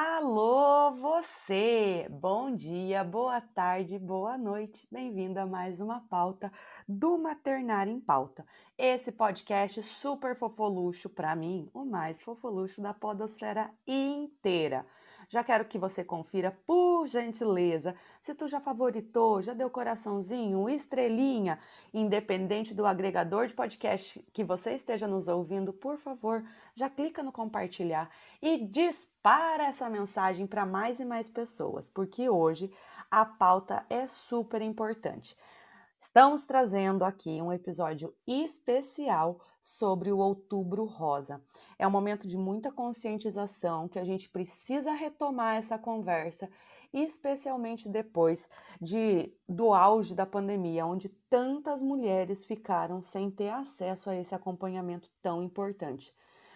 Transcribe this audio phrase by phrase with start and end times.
[0.00, 2.06] Alô, você!
[2.08, 4.86] Bom dia, boa tarde, boa noite.
[4.92, 6.52] Bem-vindo a mais uma pauta
[6.86, 8.46] do Maternar em Pauta.
[8.78, 14.86] Esse podcast super fofoluxo, para mim, o mais fofoluxo da podosfera inteira.
[15.30, 21.58] Já quero que você confira, por gentileza, se tu já favoritou, já deu coraçãozinho, estrelinha,
[21.92, 26.42] independente do agregador de podcast que você esteja nos ouvindo, por favor,
[26.74, 28.10] já clica no compartilhar
[28.40, 32.72] e dispara essa mensagem para mais e mais pessoas, porque hoje
[33.10, 35.36] a pauta é super importante.
[36.00, 41.42] Estamos trazendo aqui um episódio especial sobre o Outubro Rosa.
[41.76, 46.48] É um momento de muita conscientização que a gente precisa retomar essa conversa,
[46.92, 48.48] especialmente depois
[48.80, 55.10] de do auge da pandemia, onde tantas mulheres ficaram sem ter acesso a esse acompanhamento
[55.20, 56.14] tão importante.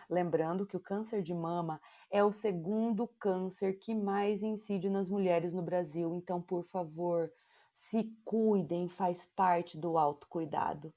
[0.08, 5.52] Lembrando que o câncer de mama é o segundo câncer que mais incide nas mulheres
[5.52, 7.28] no Brasil, então, por favor,
[7.72, 10.92] se cuidem, faz parte do autocuidado.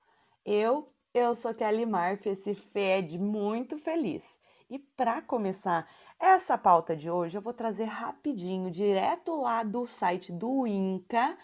[0.46, 4.24] Eu, eu sou Kelly Marf, esse FED muito feliz.
[4.70, 5.88] E para começar
[6.20, 11.38] essa pauta de hoje, eu vou trazer rapidinho, direto lá do site do INCA,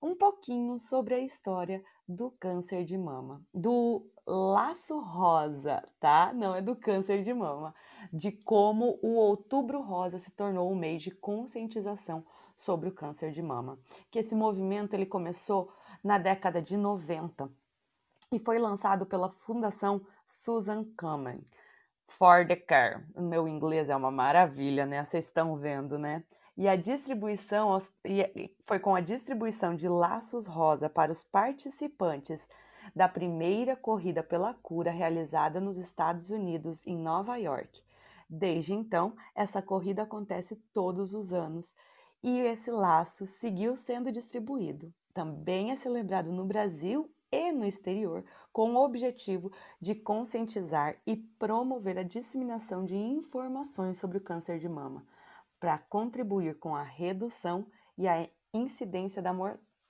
[0.00, 6.32] um pouquinho sobre a história do câncer de mama, do laço rosa, tá?
[6.32, 7.74] Não é do câncer de mama,
[8.12, 12.24] de como o outubro rosa se tornou um mês de conscientização
[12.62, 13.78] sobre o câncer de mama.
[14.10, 17.50] Que esse movimento ele começou na década de 90
[18.32, 21.44] e foi lançado pela Fundação Susan Komen.
[22.06, 23.04] For the Care.
[23.14, 25.04] O meu inglês é uma maravilha, né?
[25.04, 26.24] Vocês estão vendo, né?
[26.56, 27.78] E a distribuição
[28.64, 32.48] foi com a distribuição de laços rosa para os participantes
[32.94, 37.82] da primeira corrida pela cura realizada nos Estados Unidos em Nova York.
[38.28, 41.74] Desde então, essa corrida acontece todos os anos
[42.22, 44.92] e esse laço seguiu sendo distribuído.
[45.12, 49.50] Também é celebrado no Brasil e no exterior, com o objetivo
[49.80, 55.06] de conscientizar e promover a disseminação de informações sobre o câncer de mama,
[55.58, 57.66] para contribuir com a redução
[57.96, 59.32] e a incidência da,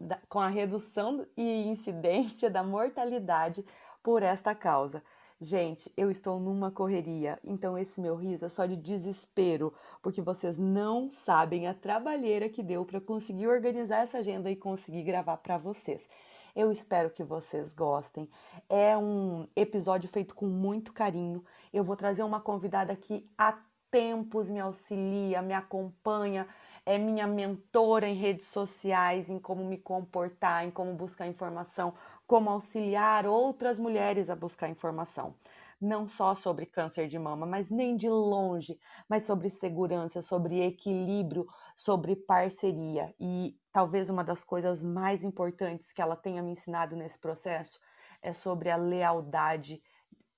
[0.01, 3.65] da, com a redução e incidência da mortalidade
[4.03, 5.03] por esta causa,
[5.45, 10.57] Gente, eu estou numa correria, então esse meu riso é só de desespero, porque vocês
[10.57, 15.59] não sabem a trabalheira que deu para conseguir organizar essa agenda e conseguir gravar para
[15.59, 16.09] vocês.
[16.55, 18.31] Eu espero que vocês gostem.
[18.69, 21.45] É um episódio feito com muito carinho.
[21.73, 23.59] Eu vou trazer uma convidada que há
[23.91, 26.47] tempos me auxilia, me acompanha,
[26.85, 31.95] é minha mentora em redes sociais, em como me comportar, em como buscar informação,
[32.27, 35.35] como auxiliar outras mulheres a buscar informação.
[35.81, 38.79] Não só sobre câncer de mama, mas nem de longe,
[39.09, 43.15] mas sobre segurança, sobre equilíbrio, sobre parceria.
[43.19, 47.81] E talvez uma das coisas mais importantes que ela tenha me ensinado nesse processo
[48.21, 49.83] é sobre a lealdade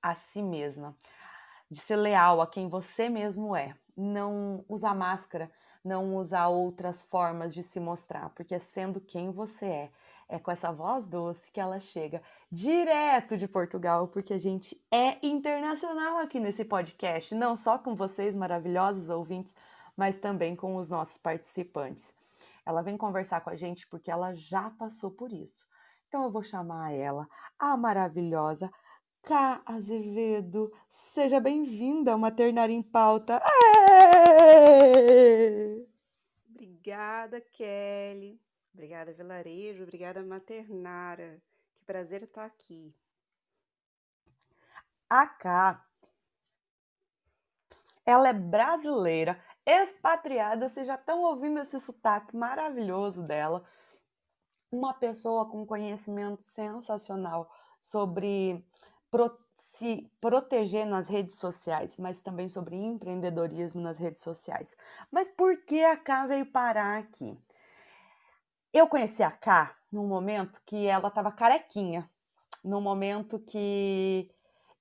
[0.03, 0.97] a si mesma.
[1.71, 3.75] De ser leal a quem você mesmo é.
[3.97, 5.51] Não usar máscara,
[5.85, 9.91] não usar outras formas de se mostrar, porque sendo quem você é,
[10.29, 15.19] é com essa voz doce que ela chega direto de Portugal, porque a gente é
[15.25, 19.55] internacional aqui nesse podcast, não só com vocês, maravilhosos ouvintes,
[19.97, 22.15] mas também com os nossos participantes.
[22.65, 25.67] Ela vem conversar com a gente porque ela já passou por isso.
[26.09, 27.29] Então eu vou chamar ela,
[27.59, 28.73] a maravilhosa
[29.25, 29.63] K.
[29.65, 30.71] Azevedo.
[30.87, 33.43] Seja bem-vinda ao Maternário em Pauta.
[36.51, 38.39] Obrigada, Kelly.
[38.75, 39.85] Obrigada, Vilarejo.
[39.85, 41.41] Obrigada, Maternara.
[41.75, 42.95] Que prazer estar aqui.
[45.09, 45.83] A K,
[48.05, 50.69] ela é brasileira, expatriada.
[50.69, 53.65] Vocês já estão ouvindo esse sotaque maravilhoso dela.
[54.71, 58.63] Uma pessoa com conhecimento sensacional sobre
[59.15, 64.77] pro, se proteger nas redes sociais, mas também sobre empreendedorismo nas redes sociais.
[65.09, 67.39] Mas por que a K veio parar aqui?
[68.73, 72.11] Eu conheci a K num momento que ela estava carequinha,
[72.65, 74.29] num momento que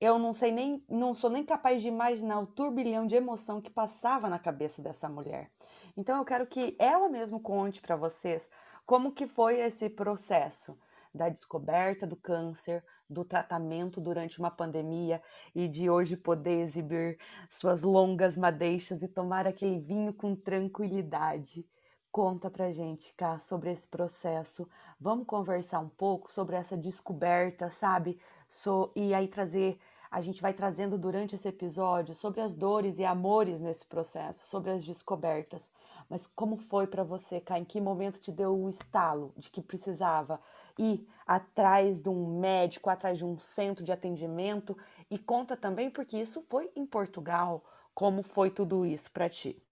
[0.00, 3.70] eu não sei nem, não sou nem capaz de imaginar o turbilhão de emoção que
[3.70, 5.48] passava na cabeça dessa mulher.
[5.96, 8.50] Então eu quero que ela mesmo conte para vocês
[8.84, 10.76] como que foi esse processo
[11.14, 15.22] da descoberta do câncer, do tratamento durante uma pandemia
[15.54, 17.18] e de hoje poder exibir
[17.48, 21.66] suas longas madeixas e tomar aquele vinho com tranquilidade.
[22.10, 24.68] Conta pra gente, Cá, sobre esse processo.
[25.00, 28.20] Vamos conversar um pouco sobre essa descoberta, sabe?
[28.48, 29.78] So, e aí trazer
[30.14, 34.70] a gente vai trazendo durante esse episódio sobre as dores e amores nesse processo, sobre
[34.70, 35.72] as descobertas.
[36.08, 37.60] Mas como foi para você, Kai?
[37.60, 40.40] Em que momento te deu o estalo de que precisava
[40.78, 44.76] ir atrás de um médico, atrás de um centro de atendimento?
[45.10, 47.64] E conta também porque isso foi em Portugal.
[47.94, 49.62] Como foi tudo isso para ti?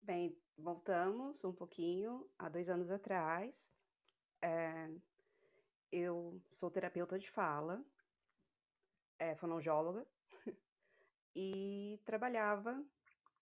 [0.00, 3.70] Bem, voltamos um pouquinho há dois anos atrás.
[4.40, 4.90] É,
[5.92, 7.84] eu sou terapeuta de fala,
[9.18, 10.06] é, fonoaudióloga,
[11.36, 12.82] e trabalhava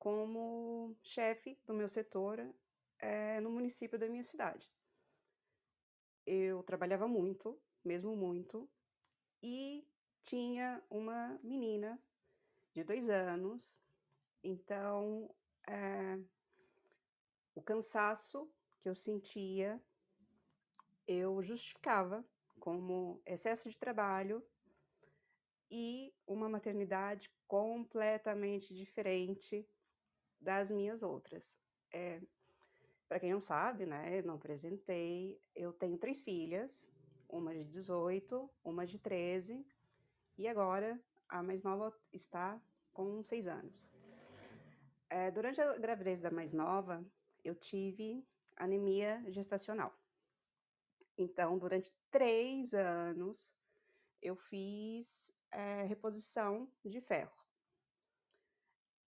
[0.00, 2.41] como chefe do meu setor
[2.99, 4.73] é, no município da minha cidade.
[6.26, 8.67] Eu trabalhava muito, mesmo muito,
[9.43, 9.87] e
[10.23, 12.02] tinha uma menina
[12.73, 13.79] de dois anos,
[14.43, 15.31] então
[15.69, 16.19] é,
[17.55, 18.50] o cansaço
[18.81, 19.79] que eu sentia,
[21.06, 22.25] eu justificava
[22.58, 24.43] como excesso de trabalho
[25.70, 29.69] e uma maternidade completamente diferente
[30.41, 31.59] das minhas outras.
[31.93, 32.21] É,
[33.09, 36.89] Para quem não sabe, né, não apresentei, eu tenho três filhas,
[37.29, 39.67] uma de 18, uma de 13,
[40.39, 40.99] e agora
[41.29, 42.61] a mais nova está
[42.93, 43.91] com seis anos.
[45.09, 47.05] É, durante a gravidez da mais nova,
[47.45, 48.25] eu tive
[48.57, 49.93] anemia gestacional.
[51.19, 53.53] Então, durante três anos,
[54.23, 57.40] eu fiz é, reposição de ferro.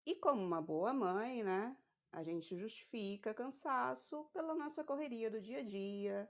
[0.05, 1.77] E como uma boa mãe, né?
[2.11, 6.29] A gente justifica cansaço pela nossa correria do dia a dia.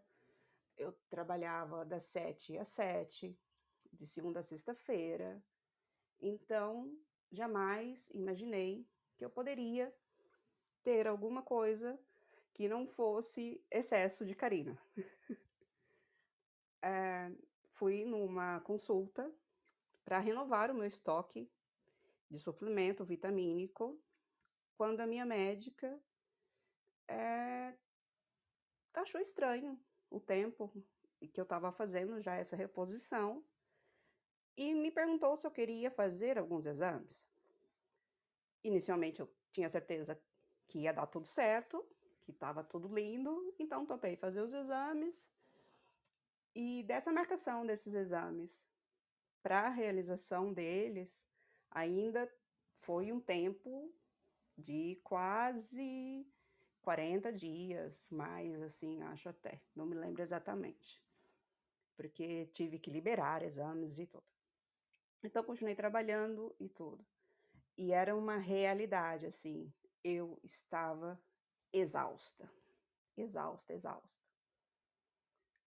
[0.77, 3.38] Eu trabalhava das sete às sete,
[3.91, 5.41] de segunda a sexta-feira.
[6.19, 6.94] Então,
[7.31, 8.85] jamais imaginei
[9.15, 9.94] que eu poderia
[10.83, 11.97] ter alguma coisa
[12.53, 14.77] que não fosse excesso de carina.
[16.81, 17.31] é,
[17.74, 19.31] fui numa consulta
[20.03, 21.50] para renovar o meu estoque
[22.31, 24.01] de suplemento vitamínico,
[24.77, 26.01] quando a minha médica
[27.07, 27.75] é,
[28.93, 29.77] achou estranho
[30.09, 30.71] o tempo
[31.19, 33.43] que eu estava fazendo já essa reposição
[34.57, 37.27] e me perguntou se eu queria fazer alguns exames.
[38.63, 40.19] Inicialmente eu tinha certeza
[40.67, 41.85] que ia dar tudo certo,
[42.21, 45.29] que estava tudo lindo, então topei fazer os exames.
[46.55, 48.65] E dessa marcação desses exames
[49.41, 51.25] para a realização deles,
[51.71, 52.29] ainda
[52.81, 53.94] foi um tempo
[54.57, 56.27] de quase
[56.81, 61.01] 40 dias, mais assim, acho até, não me lembro exatamente,
[61.95, 64.25] porque tive que liberar exames e tudo.
[65.23, 67.06] Então, continuei trabalhando e tudo.
[67.77, 69.71] E era uma realidade, assim,
[70.03, 71.21] eu estava
[71.71, 72.51] exausta,
[73.15, 74.25] exausta, exausta.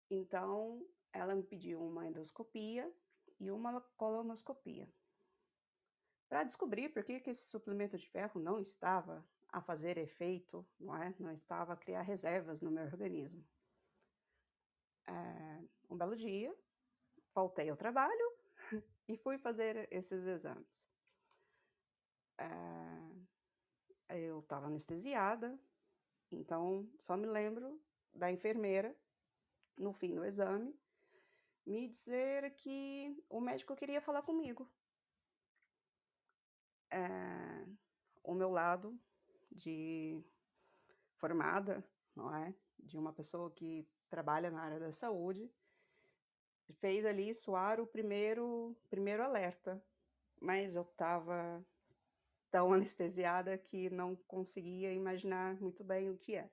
[0.10, 2.92] Então, ela me pediu uma endoscopia
[3.40, 4.88] e uma colonoscopia
[6.30, 10.96] para descobrir por que, que esse suplemento de ferro não estava a fazer efeito, não
[10.96, 11.14] é?
[11.20, 13.44] Não estava a criar reservas no meu organismo.
[15.08, 16.56] É, um belo dia,
[17.34, 18.38] voltei ao trabalho
[19.08, 20.88] e fui fazer esses exames.
[22.38, 25.60] É, eu estava anestesiada,
[26.32, 27.82] então só me lembro
[28.14, 28.96] da enfermeira,
[29.76, 30.78] no fim do exame,
[31.66, 34.70] me dizer que o médico queria falar comigo
[36.92, 37.66] é,
[38.24, 39.00] o meu lado
[39.52, 40.24] de
[41.16, 41.84] formada,
[42.16, 42.54] não é?
[42.80, 45.52] De uma pessoa que trabalha na área da saúde,
[46.74, 49.84] fez ali soar o primeiro, primeiro alerta,
[50.40, 51.66] mas eu estava
[52.52, 56.52] tão anestesiada que não conseguia imaginar muito bem o que era.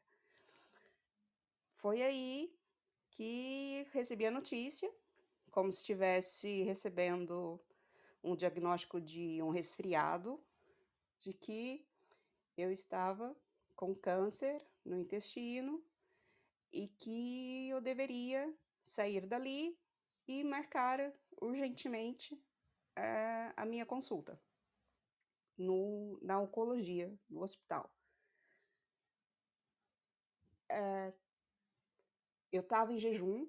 [1.76, 2.52] Foi aí
[3.11, 4.90] que recebi a notícia,
[5.50, 7.61] como se estivesse recebendo
[8.26, 10.45] um diagnóstico de um resfriado,
[11.21, 11.87] de que
[12.56, 13.37] eu estava
[13.76, 15.80] com câncer no intestino
[16.73, 18.52] e que eu deveria
[18.83, 19.78] sair dali
[20.26, 20.99] e marcar
[21.40, 24.40] urgentemente uh, a minha consulta
[25.56, 27.88] no, na oncologia do hospital.
[30.68, 31.14] Uh,
[32.50, 33.49] eu estava em jejum,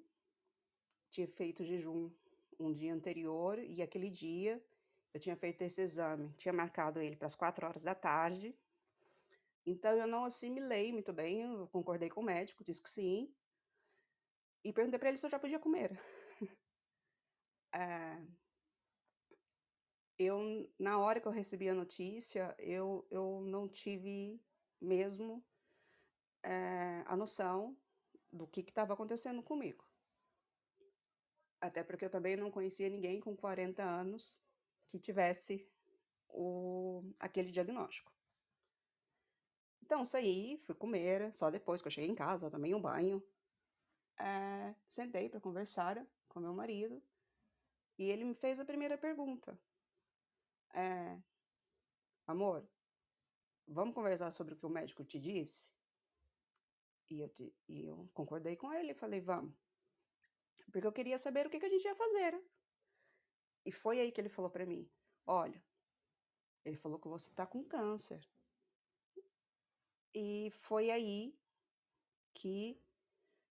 [1.09, 2.11] tinha feito jejum
[2.59, 4.63] um dia anterior e aquele dia
[5.13, 8.55] eu tinha feito esse exame, tinha marcado ele para as quatro horas da tarde.
[9.65, 13.33] Então eu não assimilei muito bem, eu concordei com o médico, disse que sim.
[14.63, 15.91] E perguntei para ele se eu já podia comer.
[17.73, 18.21] é,
[20.17, 24.41] eu, na hora que eu recebi a notícia, eu, eu não tive
[24.79, 25.45] mesmo
[26.43, 27.77] é, a noção
[28.31, 29.85] do que estava acontecendo comigo.
[31.59, 34.39] Até porque eu também não conhecia ninguém com 40 anos
[34.87, 35.67] que tivesse
[36.29, 38.11] o, aquele diagnóstico.
[39.81, 43.23] Então, saí, fui comer, só depois que eu cheguei em casa, tomei um banho.
[44.19, 47.01] É, sentei para conversar com meu marido
[47.97, 49.59] e ele me fez a primeira pergunta.
[50.73, 51.17] É,
[52.25, 52.67] amor,
[53.67, 55.71] vamos conversar sobre o que o médico te disse?
[57.09, 59.55] E eu, te, e eu concordei com ele, falei, vamos.
[60.71, 62.43] Porque eu queria saber o que, que a gente ia fazer.
[63.67, 64.89] E foi aí que ele falou para mim,
[65.25, 65.61] olha,
[66.63, 68.25] ele falou que você tá com câncer.
[70.15, 71.37] E foi aí
[72.33, 72.81] que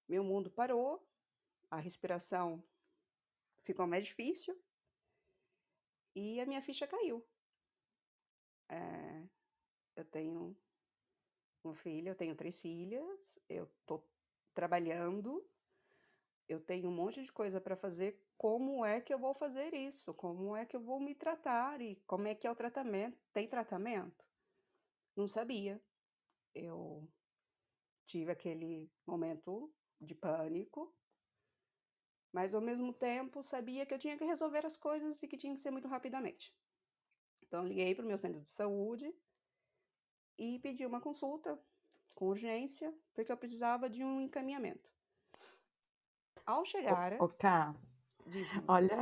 [0.08, 1.06] meu mundo parou,
[1.70, 2.64] a respiração
[3.58, 4.58] ficou mais difícil
[6.14, 7.23] e a minha ficha caiu.
[8.70, 9.28] É,
[9.96, 10.56] eu tenho
[11.62, 14.02] uma filha, eu tenho três filhas, eu tô
[14.54, 15.46] trabalhando,
[16.48, 18.22] eu tenho um monte de coisa para fazer.
[18.36, 20.14] Como é que eu vou fazer isso?
[20.14, 21.80] Como é que eu vou me tratar?
[21.80, 23.18] E como é que é o tratamento?
[23.32, 24.24] Tem tratamento?
[25.16, 25.82] Não sabia.
[26.54, 27.08] Eu
[28.04, 30.94] tive aquele momento de pânico,
[32.32, 35.54] mas ao mesmo tempo sabia que eu tinha que resolver as coisas e que tinha
[35.54, 36.54] que ser muito rapidamente.
[37.42, 39.12] Então liguei para o meu centro de saúde
[40.38, 41.58] e pedi uma consulta
[42.14, 44.95] com urgência, porque eu precisava de um encaminhamento.
[46.46, 47.20] Ao chegar.
[47.20, 47.74] Ô, Ká,
[48.68, 48.96] olha,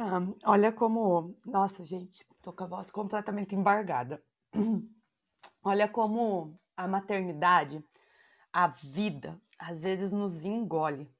[0.44, 1.36] olha como.
[1.46, 4.22] Nossa, gente, tô com a voz completamente embargada.
[5.66, 7.82] Olha como a maternidade,
[8.52, 11.10] a vida, às vezes nos engole.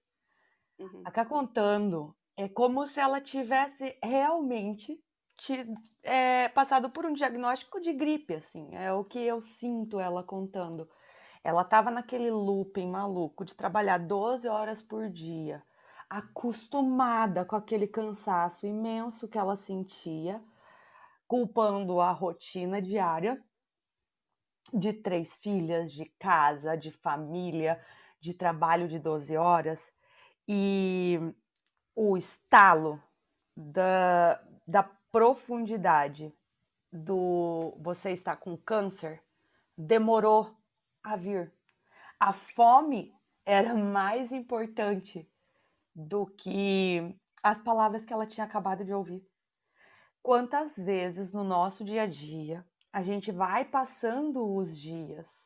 [0.79, 1.03] Uhum.
[1.03, 5.03] A Cá contando é como se ela tivesse realmente
[5.37, 5.67] te,
[6.03, 8.69] é, passado por um diagnóstico de gripe, assim.
[8.75, 10.89] É o que eu sinto ela contando.
[11.43, 15.63] Ela estava naquele looping maluco de trabalhar 12 horas por dia,
[16.09, 20.43] acostumada com aquele cansaço imenso que ela sentia,
[21.27, 23.43] culpando a rotina diária
[24.73, 27.81] de três filhas, de casa, de família,
[28.21, 29.93] de trabalho de 12 horas
[30.49, 31.19] e
[31.95, 33.03] o estalo
[33.57, 36.35] da, da profundidade
[36.93, 39.23] do você está com câncer
[39.77, 40.57] demorou
[41.03, 41.53] a vir.
[42.19, 45.29] A fome era mais importante
[45.95, 49.27] do que as palavras que ela tinha acabado de ouvir.
[50.23, 55.45] Quantas vezes no nosso dia a dia a gente vai passando os dias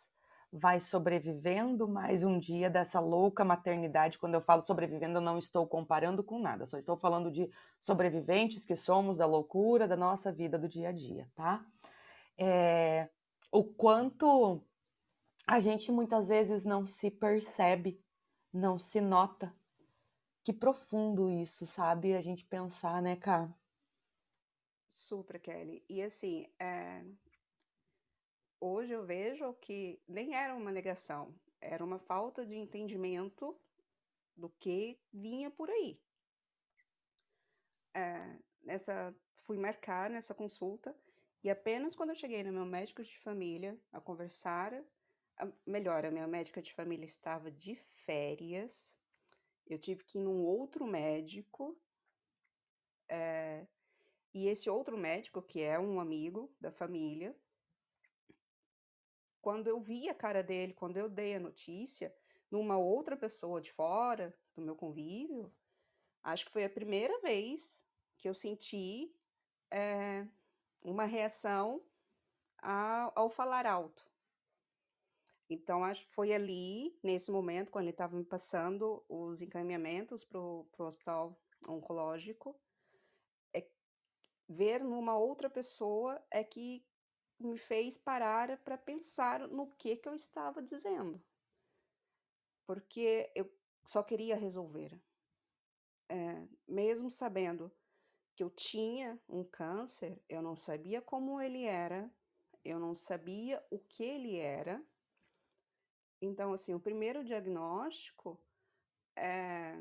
[0.52, 4.18] vai sobrevivendo mais um dia dessa louca maternidade.
[4.18, 8.64] Quando eu falo sobrevivendo, eu não estou comparando com nada, só estou falando de sobreviventes
[8.64, 11.64] que somos da loucura da nossa vida do dia a dia, tá?
[12.36, 13.08] É,
[13.52, 14.62] o quanto
[15.46, 18.00] a gente muitas vezes não se percebe,
[18.52, 19.54] não se nota.
[20.48, 22.14] Que profundo isso, sabe?
[22.14, 23.54] A gente pensar, né, cara?
[24.88, 25.84] Super, Kelly.
[25.86, 27.04] E assim, é,
[28.58, 33.54] hoje eu vejo que nem era uma negação, era uma falta de entendimento
[34.34, 36.00] do que vinha por aí.
[37.92, 40.96] É, nessa, fui marcar nessa consulta
[41.44, 44.72] e apenas quando eu cheguei no meu médico de família a conversar,
[45.36, 48.97] a, melhor, a minha médica de família estava de férias,
[49.68, 51.78] eu tive que ir num outro médico,
[53.08, 53.66] é,
[54.34, 57.34] e esse outro médico, que é um amigo da família,
[59.40, 62.14] quando eu vi a cara dele, quando eu dei a notícia,
[62.50, 65.52] numa outra pessoa de fora do meu convívio,
[66.22, 69.14] acho que foi a primeira vez que eu senti
[69.70, 70.26] é,
[70.82, 71.82] uma reação
[72.58, 74.07] ao, ao falar alto.
[75.50, 80.38] Então, acho que foi ali, nesse momento, quando ele estava me passando os encaminhamentos para
[80.38, 82.60] o hospital oncológico,
[83.54, 83.66] é,
[84.48, 86.84] ver numa outra pessoa é que
[87.38, 91.22] me fez parar para pensar no que que eu estava dizendo.
[92.66, 93.50] Porque eu
[93.84, 95.00] só queria resolver.
[96.10, 97.72] É, mesmo sabendo
[98.34, 102.10] que eu tinha um câncer, eu não sabia como ele era,
[102.64, 104.84] eu não sabia o que ele era.
[106.20, 108.40] Então, assim, o primeiro diagnóstico
[109.16, 109.78] é,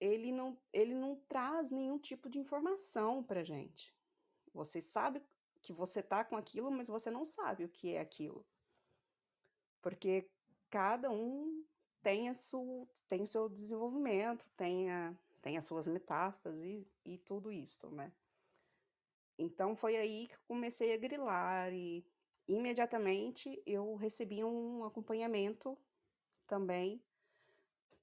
[0.00, 3.94] ele não, ele não traz nenhum tipo de informação para gente.
[4.52, 5.22] Você sabe
[5.60, 8.46] que você tá com aquilo, mas você não sabe o que é aquilo.
[9.80, 10.28] Porque
[10.70, 11.64] cada um
[12.02, 12.32] tem, a
[13.08, 18.12] tem o seu desenvolvimento, tem, a, tem as suas metástases e, e tudo isso, né?
[19.38, 22.04] Então foi aí que comecei a grilar e
[22.48, 25.76] imediatamente eu recebi um acompanhamento
[26.46, 27.02] também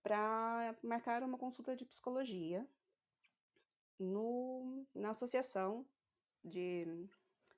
[0.02, 2.68] para marcar uma consulta de psicologia
[3.98, 5.86] no, na associação
[6.44, 6.86] de,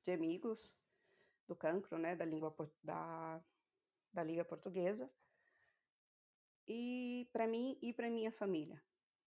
[0.04, 0.74] de amigos
[1.48, 3.42] do cancro, né, da língua da,
[4.14, 5.10] da Liga Portuguesa,
[6.68, 8.82] e para mim e para minha família.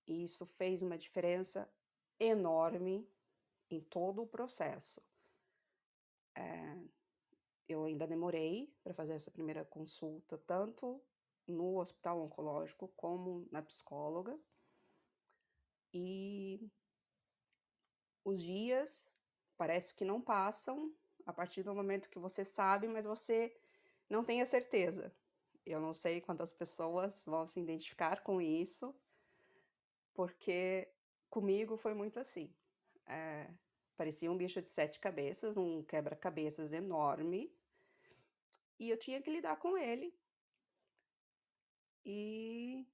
[0.06, 1.68] E isso fez uma diferença
[2.18, 3.08] enorme
[3.70, 5.00] em todo o processo.
[6.34, 6.78] É,
[7.68, 11.02] eu ainda demorei para fazer essa primeira consulta, tanto
[11.46, 14.38] no hospital oncológico como na psicóloga.
[15.92, 16.70] E
[18.24, 19.10] os dias
[19.56, 20.94] parece que não passam
[21.26, 23.54] a partir do momento que você sabe, mas você
[24.08, 25.14] não tem a certeza.
[25.64, 28.94] Eu não sei quantas pessoas vão se identificar com isso,
[30.14, 30.90] porque
[31.28, 32.54] comigo foi muito assim.
[33.06, 33.50] É,
[33.96, 37.52] parecia um bicho de sete cabeças, um quebra-cabeças enorme,
[38.78, 40.14] e eu tinha que lidar com ele.
[42.04, 42.86] E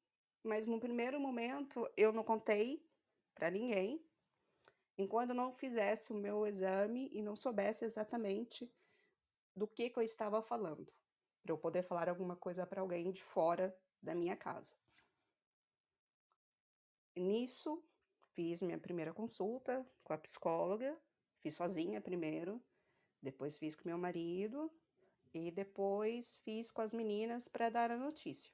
[0.43, 2.87] mas no primeiro momento eu não contei
[3.35, 4.05] para ninguém,
[4.99, 8.71] enquanto eu não fizesse o meu exame e não soubesse exatamente
[9.57, 10.93] do que, que eu estava falando,
[11.43, 14.76] para eu poder falar alguma coisa para alguém de fora da minha casa.
[17.17, 17.83] Nisso,
[18.35, 21.00] fiz minha primeira consulta com a psicóloga,
[21.41, 22.62] fiz sozinha primeiro,
[23.23, 24.71] depois fiz com meu marido
[25.35, 28.53] e depois fiz com as meninas para dar a notícia.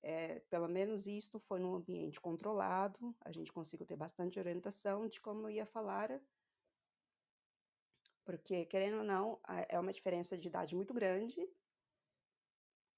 [0.00, 5.20] É, pelo menos isto foi num ambiente controlado, a gente conseguiu ter bastante orientação de
[5.20, 6.20] como eu ia falar,
[8.24, 11.48] porque, querendo ou não, é uma diferença de idade muito grande.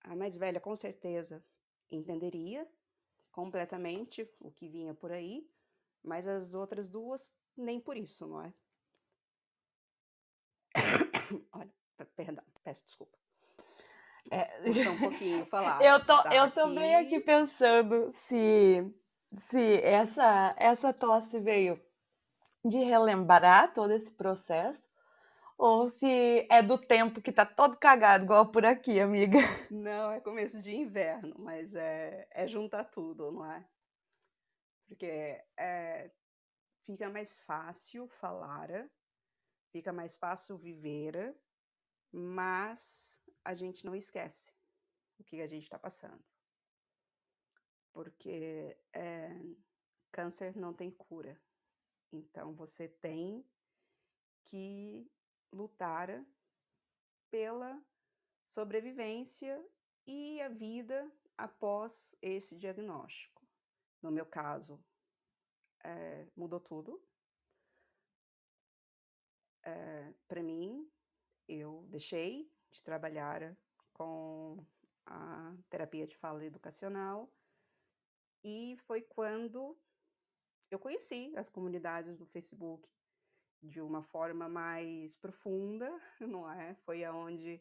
[0.02, 1.42] A mais velha, com certeza,
[1.90, 2.68] entenderia
[3.30, 5.48] completamente o que vinha por aí,
[6.02, 8.52] mas as outras duas, nem por isso, não é?
[11.52, 13.16] Olha, perdão, peço desculpa.
[14.30, 15.80] É, um pouquinho falar.
[15.82, 18.90] eu tô, tá eu tô bem aqui pensando se,
[19.34, 21.80] se essa, essa tosse veio
[22.64, 24.88] de relembrar todo esse processo
[25.60, 29.38] ou se é do tempo que tá todo cagado, igual por aqui, amiga.
[29.70, 33.62] Não, é começo de inverno, mas é, é juntar tudo, não é?
[34.88, 36.10] Porque é,
[36.86, 38.88] fica mais fácil falar,
[39.70, 41.36] fica mais fácil viver,
[42.12, 44.52] mas a gente não esquece
[45.18, 46.24] o que a gente está passando.
[47.92, 49.28] Porque é,
[50.10, 51.40] câncer não tem cura.
[52.12, 53.44] Então você tem
[54.44, 55.10] que
[55.52, 56.24] lutar
[57.30, 57.80] pela
[58.44, 59.64] sobrevivência
[60.06, 63.46] e a vida após esse diagnóstico.
[64.02, 64.82] No meu caso,
[65.84, 67.02] é, mudou tudo.
[69.62, 70.90] É, eh, Para mim,
[71.50, 73.56] eu deixei de trabalhar
[73.92, 74.64] com
[75.04, 77.28] a terapia de fala educacional
[78.44, 79.76] e foi quando
[80.70, 82.88] eu conheci as comunidades do Facebook
[83.60, 86.74] de uma forma mais profunda, não é?
[86.76, 87.60] Foi aonde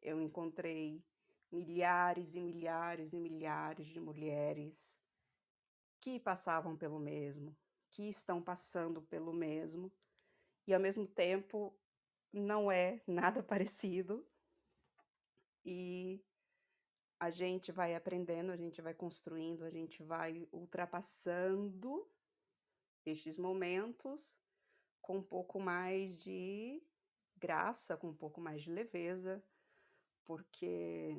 [0.00, 1.04] eu encontrei
[1.50, 4.96] milhares e milhares e milhares de mulheres
[6.00, 7.56] que passavam pelo mesmo,
[7.90, 9.92] que estão passando pelo mesmo,
[10.66, 11.76] e ao mesmo tempo
[12.34, 14.26] não é nada parecido.
[15.64, 16.22] E
[17.18, 22.06] a gente vai aprendendo, a gente vai construindo, a gente vai ultrapassando
[23.06, 24.36] estes momentos
[25.00, 26.82] com um pouco mais de
[27.36, 29.42] graça, com um pouco mais de leveza,
[30.24, 31.14] porque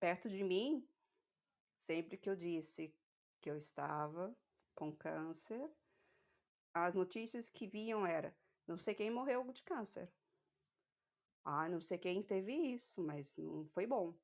[0.00, 0.88] perto de mim,
[1.76, 2.94] sempre que eu disse
[3.40, 4.36] que eu estava
[4.74, 5.70] com câncer,
[6.72, 8.36] as notícias que vinham era
[8.68, 10.08] não sei quem morreu de câncer.
[11.44, 14.14] Ah, não sei quem teve isso, mas não foi bom.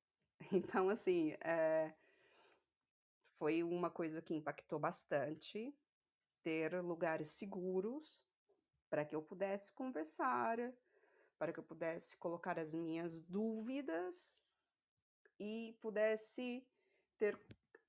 [0.52, 1.94] Então, assim, é,
[3.38, 5.74] foi uma coisa que impactou bastante
[6.42, 8.20] ter lugares seguros
[8.90, 10.58] para que eu pudesse conversar,
[11.38, 14.44] para que eu pudesse colocar as minhas dúvidas
[15.40, 16.66] e pudesse
[17.16, 17.40] ter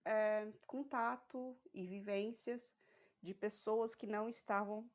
[0.05, 2.73] é, contato e vivências
[3.21, 4.89] de pessoas que não estavam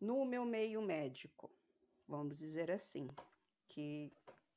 [0.00, 1.50] no meu meio médico,
[2.08, 3.08] vamos dizer assim,
[3.68, 4.12] que,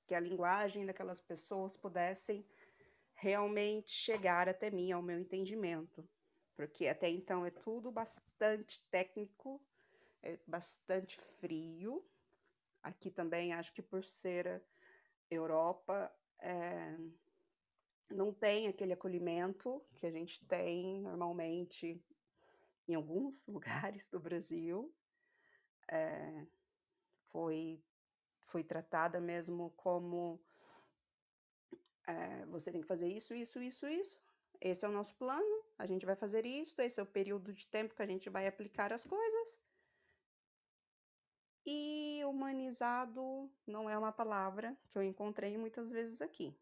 [0.08, 2.46] que a linguagem daquelas pessoas pudessem
[3.14, 6.08] realmente chegar até mim, ao meu entendimento,
[6.56, 9.62] porque até então é tudo bastante técnico,
[10.22, 12.06] é bastante frio.
[12.82, 14.64] Aqui também acho que por ser
[15.30, 16.98] Europa é,
[18.10, 22.02] não tem aquele acolhimento que a gente tem normalmente
[22.88, 24.94] em alguns lugares do Brasil
[25.90, 26.46] é,
[27.32, 27.82] foi,
[28.46, 30.40] foi tratada mesmo como
[32.06, 34.22] é, você tem que fazer isso, isso, isso, isso.
[34.62, 35.64] Esse é o nosso plano.
[35.78, 38.48] a gente vai fazer isso, esse é o período de tempo que a gente vai
[38.48, 39.60] aplicar as coisas.
[41.66, 46.56] E humanizado não é uma palavra que eu encontrei muitas vezes aqui.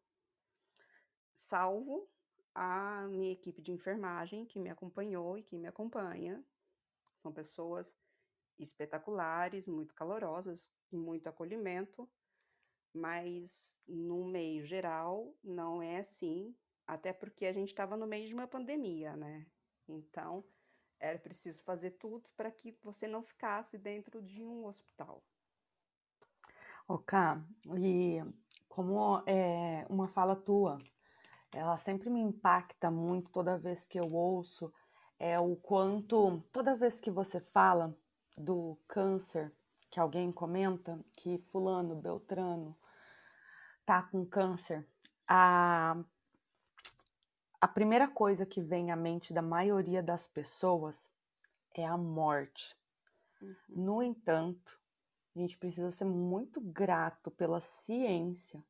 [1.34, 2.08] Salvo
[2.54, 6.44] a minha equipe de enfermagem que me acompanhou e que me acompanha.
[7.18, 7.96] São pessoas
[8.60, 12.10] espetaculares, muito calorosas, muito acolhimento,
[12.94, 18.34] mas no meio geral não é assim, até porque a gente estava no meio de
[18.34, 19.46] uma pandemia, né?
[19.88, 20.44] Então
[21.00, 25.24] era preciso fazer tudo para que você não ficasse dentro de um hospital.
[26.88, 27.18] Ok,
[27.78, 28.22] e
[28.68, 30.78] como é uma fala tua,
[31.54, 34.72] ela sempre me impacta muito toda vez que eu ouço,
[35.18, 37.96] é o quanto, toda vez que você fala
[38.38, 39.52] do câncer,
[39.90, 42.78] que alguém comenta que fulano, beltrano,
[43.86, 44.88] tá com câncer,
[45.28, 45.98] a,
[47.60, 51.12] a primeira coisa que vem à mente da maioria das pessoas
[51.74, 52.76] é a morte.
[53.42, 53.56] Uhum.
[53.70, 54.80] No entanto,
[55.36, 58.64] a gente precisa ser muito grato pela ciência,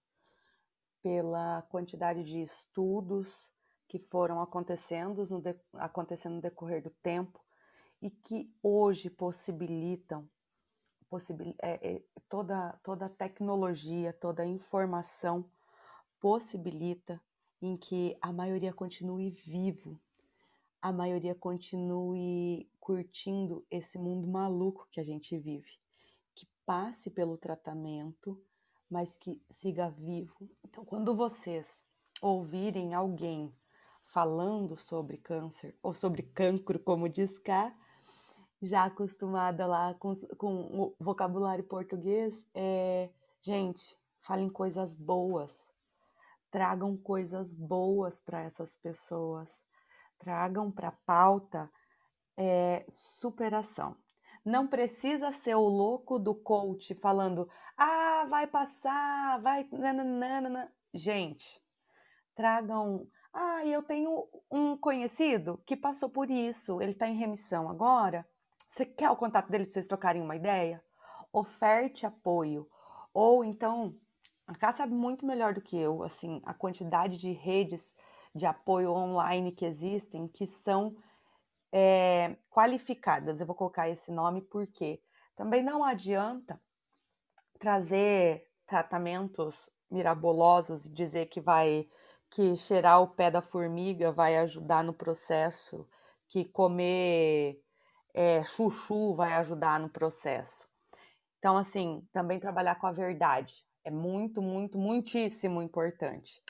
[1.01, 3.51] pela quantidade de estudos
[3.87, 7.39] que foram acontecendo no, de, acontecendo no decorrer do tempo
[8.01, 10.27] e que hoje possibilitam
[11.11, 15.45] possibil, é, é, toda, toda a tecnologia, toda a informação
[16.21, 17.21] possibilita
[17.61, 19.99] em que a maioria continue vivo,
[20.81, 25.69] a maioria continue curtindo esse mundo maluco que a gente vive,
[26.33, 28.41] que passe pelo tratamento,
[28.89, 30.49] mas que siga vivo.
[30.63, 31.83] Então, quando vocês
[32.21, 33.53] ouvirem alguém
[34.05, 37.75] falando sobre câncer ou sobre cancro, como diz cá,
[38.61, 43.09] já acostumada lá com, com o vocabulário português, é,
[43.41, 45.67] gente, falem coisas boas,
[46.51, 49.63] tragam coisas boas para essas pessoas,
[50.19, 51.71] tragam para a pauta
[52.37, 53.97] é, superação.
[54.43, 57.47] Não precisa ser o louco do coach falando,
[57.77, 59.67] ah, vai passar, vai.
[59.71, 60.71] Nananana.
[60.93, 61.61] Gente,
[62.35, 63.07] tragam.
[63.33, 68.27] Ah, eu tenho um conhecido que passou por isso, ele está em remissão agora.
[68.71, 70.81] Você quer o contato dele para vocês trocarem uma ideia?
[71.33, 72.69] Oferte apoio.
[73.13, 73.93] Ou então,
[74.47, 77.93] a Cá sabe muito melhor do que eu, assim, a quantidade de redes
[78.33, 80.95] de apoio online que existem, que são
[81.69, 83.41] é, qualificadas.
[83.41, 85.03] Eu vou colocar esse nome porque
[85.35, 86.57] também não adianta
[87.59, 91.89] trazer tratamentos mirabolosos e dizer que vai
[92.29, 95.85] que cheirar o pé da formiga vai ajudar no processo,
[96.29, 97.61] que comer
[98.13, 100.67] é, chuchu vai ajudar no processo.
[101.39, 106.41] Então, assim, também trabalhar com a verdade é muito, muito, muitíssimo importante.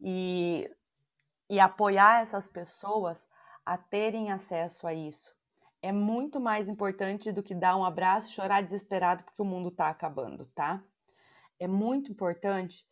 [0.00, 0.68] E,
[1.48, 3.28] e apoiar essas pessoas
[3.64, 5.34] a terem acesso a isso
[5.84, 9.68] é muito mais importante do que dar um abraço e chorar desesperado porque o mundo
[9.68, 10.82] está acabando, tá?
[11.58, 12.88] É muito importante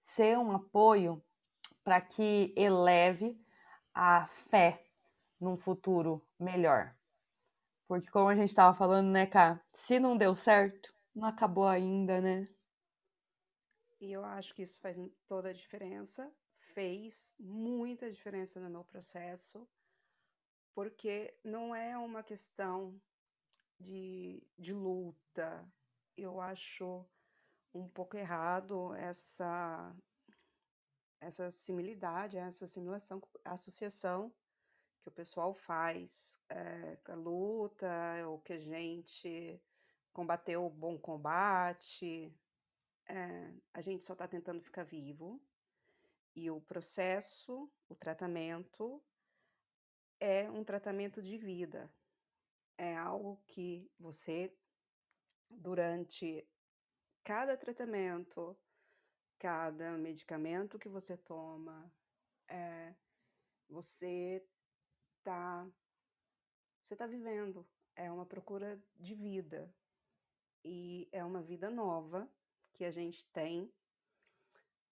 [0.00, 1.20] ser um apoio
[1.82, 3.36] para que eleve
[3.92, 4.80] a fé
[5.40, 6.95] num futuro melhor.
[7.86, 9.60] Porque como a gente estava falando, né, Cá?
[9.72, 12.48] Se não deu certo, não acabou ainda, né?
[14.00, 16.30] E eu acho que isso faz toda a diferença,
[16.74, 19.66] fez muita diferença no meu processo,
[20.74, 23.00] porque não é uma questão
[23.78, 25.64] de, de luta.
[26.16, 27.06] Eu acho
[27.72, 29.94] um pouco errado essa
[31.18, 34.30] essa similidade, essa assimilação, associação
[35.06, 37.88] que o pessoal faz, é, a luta,
[38.28, 39.62] o que a gente
[40.12, 42.34] combateu o bom combate,
[43.08, 45.40] é, a gente só está tentando ficar vivo
[46.34, 49.00] e o processo, o tratamento
[50.18, 51.88] é um tratamento de vida.
[52.76, 54.52] É algo que você,
[55.48, 56.44] durante
[57.22, 58.58] cada tratamento,
[59.38, 61.92] cada medicamento que você toma,
[62.48, 62.92] é,
[63.68, 64.44] você
[65.26, 65.68] tá
[66.80, 69.74] você está vivendo, é uma procura de vida
[70.64, 72.30] e é uma vida nova
[72.72, 73.68] que a gente tem.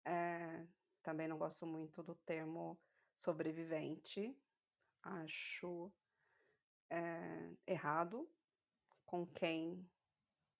[0.06, 0.66] É,
[1.04, 2.80] também não gosto muito do termo
[3.14, 4.34] sobrevivente,
[5.04, 5.92] acho
[6.90, 8.26] é, errado
[9.06, 9.86] com quem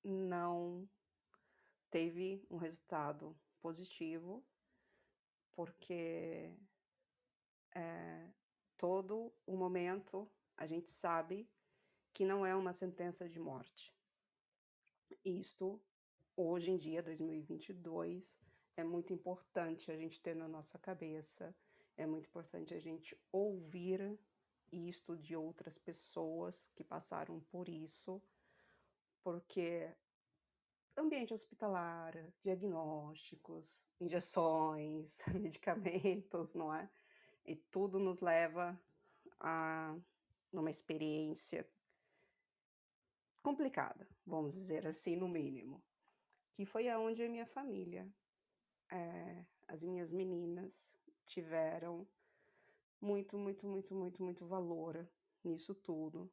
[0.04, 0.86] não
[1.90, 4.46] teve um resultado positivo,
[5.54, 6.54] porque
[7.74, 8.30] é,
[8.82, 11.48] todo o momento a gente sabe
[12.12, 13.94] que não é uma sentença de morte.
[15.24, 15.80] Isto,
[16.36, 18.40] hoje em dia, 2022,
[18.76, 21.56] é muito importante a gente ter na nossa cabeça,
[21.96, 24.20] é muito importante a gente ouvir
[24.72, 28.20] isto de outras pessoas que passaram por isso,
[29.24, 29.94] porque
[30.98, 36.90] ambiente hospitalar, diagnósticos, injeções, medicamentos, não é?
[37.46, 38.80] E tudo nos leva
[39.40, 39.96] a
[40.54, 41.68] uma experiência
[43.42, 45.84] complicada, vamos dizer assim, no mínimo,
[46.54, 48.08] que foi aonde a minha família,
[48.92, 52.08] é, as minhas meninas tiveram
[53.00, 55.10] muito, muito, muito, muito, muito valor
[55.44, 56.32] nisso tudo,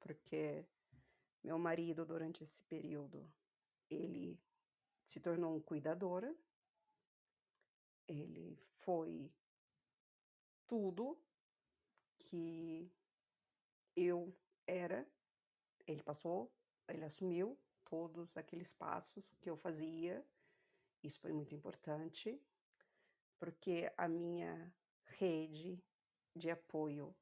[0.00, 0.66] porque
[1.42, 3.30] meu marido, durante esse período,
[3.88, 4.38] ele
[5.06, 6.34] se tornou um cuidador,
[8.06, 9.30] ele foi
[10.66, 11.18] tudo
[12.16, 12.90] que
[13.96, 14.34] eu
[14.66, 15.06] era,
[15.86, 16.52] ele passou,
[16.88, 20.24] ele assumiu todos aqueles passos que eu fazia,
[21.02, 22.40] isso foi muito importante,
[23.38, 24.74] porque a minha
[25.04, 25.82] rede
[26.34, 27.14] de apoio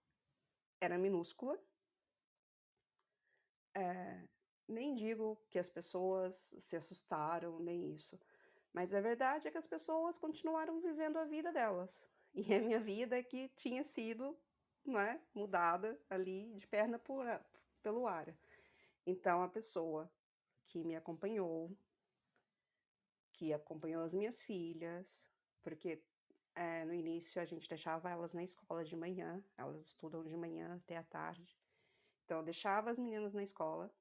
[0.80, 1.58] era minúscula.
[3.74, 4.28] É,
[4.68, 8.18] nem digo que as pessoas se assustaram, nem isso.
[8.72, 12.08] Mas a verdade é que as pessoas continuaram vivendo a vida delas.
[12.34, 14.36] E a minha vida que tinha sido
[14.84, 17.26] né, mudada ali de perna por,
[17.82, 18.34] pelo ar.
[19.06, 20.10] Então a pessoa
[20.66, 21.76] que me acompanhou,
[23.32, 25.28] que acompanhou as minhas filhas,
[25.62, 26.02] porque
[26.54, 30.76] é, no início a gente deixava elas na escola de manhã, elas estudam de manhã
[30.76, 31.58] até a tarde.
[32.24, 33.92] Então eu deixava as meninas na escola,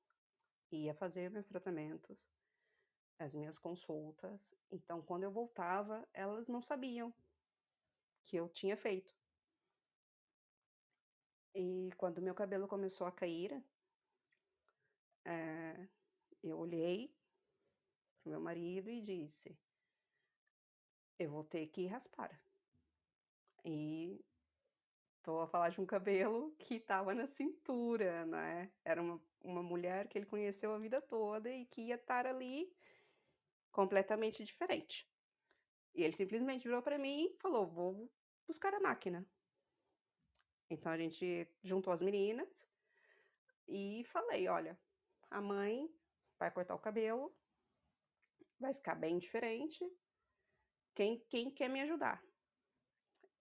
[0.72, 2.30] ia fazer meus tratamentos,
[3.20, 4.54] as minhas consultas.
[4.72, 7.14] Então quando eu voltava, elas não sabiam
[8.26, 9.14] que eu tinha feito.
[11.54, 13.64] E quando meu cabelo começou a cair,
[15.26, 15.88] é,
[16.44, 17.14] eu olhei
[18.22, 19.58] pro meu marido e disse:
[21.20, 22.42] eu vou ter que raspar.
[23.64, 24.26] E
[25.22, 28.72] tô a falar de um cabelo que estava na cintura, né?
[28.84, 32.74] Era uma, uma mulher que ele conheceu a vida toda e que ia estar ali
[33.72, 35.11] completamente diferente.
[35.94, 38.12] E ele simplesmente virou para mim e falou: Vou
[38.48, 39.28] buscar a máquina.
[40.70, 42.70] Então a gente juntou as meninas
[43.68, 44.80] e falei: olha,
[45.30, 45.90] a mãe
[46.40, 47.36] vai cortar o cabelo,
[48.60, 49.86] vai ficar bem diferente.
[50.96, 52.24] Quem, quem quer me ajudar?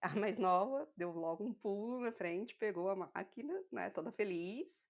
[0.01, 4.89] A mais nova deu logo um pulo na frente, pegou a máquina, né, toda feliz.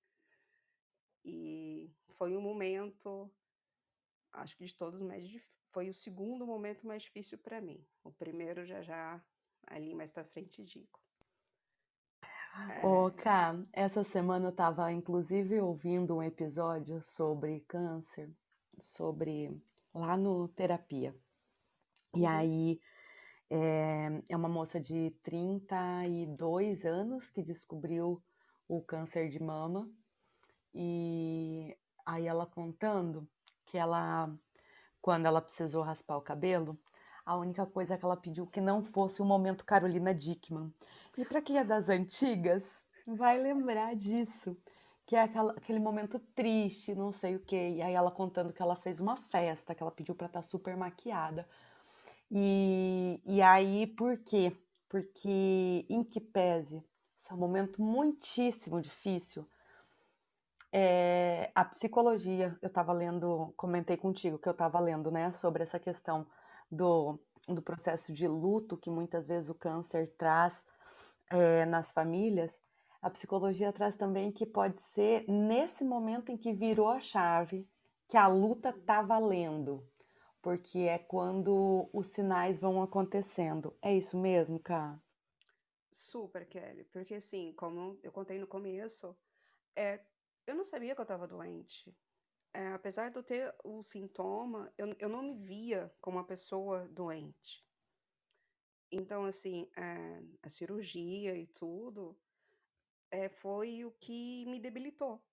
[1.23, 3.31] E foi um momento,
[4.31, 5.27] acho que de todos mais
[5.71, 7.83] foi o segundo momento mais difícil para mim.
[8.03, 9.21] O primeiro já já
[9.67, 10.99] ali mais para frente digo.
[12.83, 18.29] Ô, Ká, essa semana eu estava inclusive ouvindo um episódio sobre câncer,
[18.77, 19.57] sobre
[19.93, 21.15] lá no terapia.
[22.13, 22.27] E uhum.
[22.27, 22.81] aí
[23.49, 28.21] é, é uma moça de 32 anos que descobriu
[28.67, 29.89] o câncer de mama.
[30.73, 33.27] E aí ela contando
[33.65, 34.33] que ela,
[35.01, 36.77] quando ela precisou raspar o cabelo,
[37.25, 40.73] a única coisa que ela pediu que não fosse o momento Carolina Dickman.
[41.17, 42.63] E para quem é das antigas,
[43.05, 44.57] vai lembrar disso.
[45.05, 47.73] Que é aquela, aquele momento triste, não sei o quê.
[47.75, 50.43] E aí ela contando que ela fez uma festa, que ela pediu para estar tá
[50.43, 51.47] super maquiada.
[52.29, 54.55] E, e aí, por quê?
[54.87, 56.83] Porque, em que pese,
[57.19, 59.45] esse é um momento muitíssimo difícil.
[60.73, 65.79] É, a psicologia, eu estava lendo, comentei contigo que eu estava lendo, né, sobre essa
[65.79, 66.25] questão
[66.71, 70.65] do, do processo de luto que muitas vezes o câncer traz
[71.29, 72.61] é, nas famílias,
[73.01, 77.67] a psicologia traz também que pode ser nesse momento em que virou a chave,
[78.07, 79.85] que a luta está valendo,
[80.41, 83.75] porque é quando os sinais vão acontecendo.
[83.81, 84.99] É isso mesmo, Ká?
[85.91, 89.17] Super, Kelly, porque assim, como eu contei no começo,
[89.75, 89.99] é,
[90.47, 91.95] eu não sabia que eu estava doente
[92.53, 96.87] é, apesar de eu ter o sintoma, eu, eu não me via como uma pessoa
[96.89, 97.65] doente.
[98.91, 102.19] Então, assim, é, a cirurgia e tudo
[103.09, 105.23] é, foi o que me debilitou.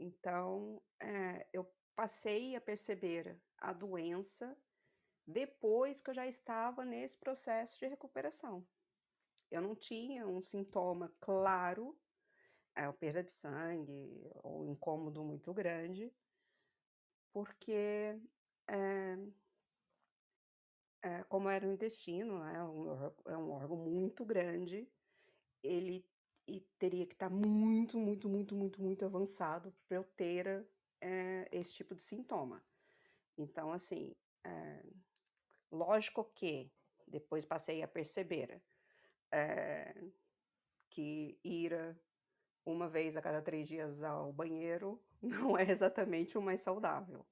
[0.00, 4.56] Então, é, eu passei a perceber a doença
[5.24, 8.66] depois que eu já estava nesse processo de recuperação.
[9.48, 11.96] Eu não tinha um sintoma claro
[12.76, 16.12] é, perda de sangue ou incômodo muito grande,
[17.32, 18.20] porque
[18.68, 19.18] é,
[21.02, 24.86] é, como era o intestino, é um, é um órgão muito grande,
[25.62, 26.04] ele
[26.48, 30.64] e teria que estar tá muito, muito, muito, muito, muito avançado para eu ter
[31.00, 32.64] é, esse tipo de sintoma.
[33.36, 34.14] Então, assim,
[35.72, 36.70] lógico que
[37.04, 38.62] depois passei a perceber
[40.88, 41.98] que ir
[42.66, 47.24] uma vez a cada três dias ao banheiro não é exatamente o mais saudável.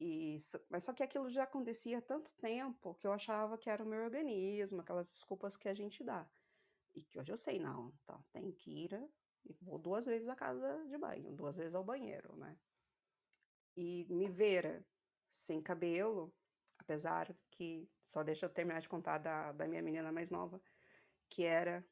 [0.00, 0.36] E,
[0.70, 3.86] mas só que aquilo já acontecia há tanto tempo que eu achava que era o
[3.86, 6.28] meu organismo, aquelas desculpas que a gente dá.
[6.94, 9.10] E que hoje eu sei, não, então tem que ir
[9.44, 12.56] e vou duas vezes à casa de banho, duas vezes ao banheiro, né?
[13.76, 14.84] E me ver
[15.30, 16.32] sem cabelo,
[16.78, 20.60] apesar que, só deixa eu terminar de contar da, da minha menina mais nova,
[21.28, 21.84] que era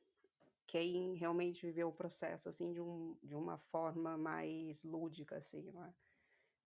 [0.67, 5.95] quem realmente viveu o processo, assim, de, um, de uma forma mais lúdica, assim, né?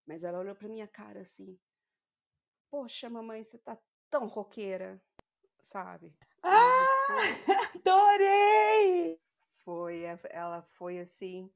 [0.05, 1.59] Mas ela olhou pra minha cara, assim,
[2.69, 3.77] poxa, mamãe, você tá
[4.09, 5.01] tão roqueira,
[5.61, 6.15] sabe?
[6.43, 6.57] Ah,
[7.75, 9.19] adorei!
[9.63, 11.51] Foi, ela foi assim.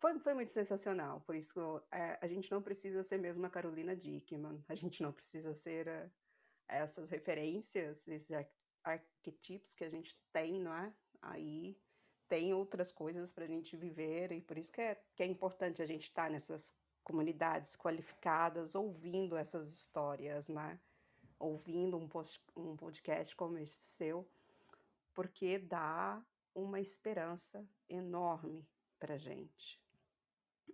[0.00, 1.20] Foi, foi muito sensacional.
[1.20, 4.62] Por isso, é, a gente não precisa ser mesmo a Carolina Dickman.
[4.68, 6.10] A gente não precisa ser uh,
[6.68, 8.30] essas referências, esses
[8.84, 10.92] arquetipos que a gente tem, não é?
[11.22, 11.76] Aí
[12.28, 15.82] tem outras coisas para a gente viver, e por isso que é, que é importante
[15.82, 20.78] a gente estar tá nessas comunidades qualificadas, ouvindo essas histórias, né?
[21.38, 24.26] Ouvindo um, post, um podcast como esse seu,
[25.12, 28.66] porque dá uma esperança enorme
[28.98, 29.80] para gente.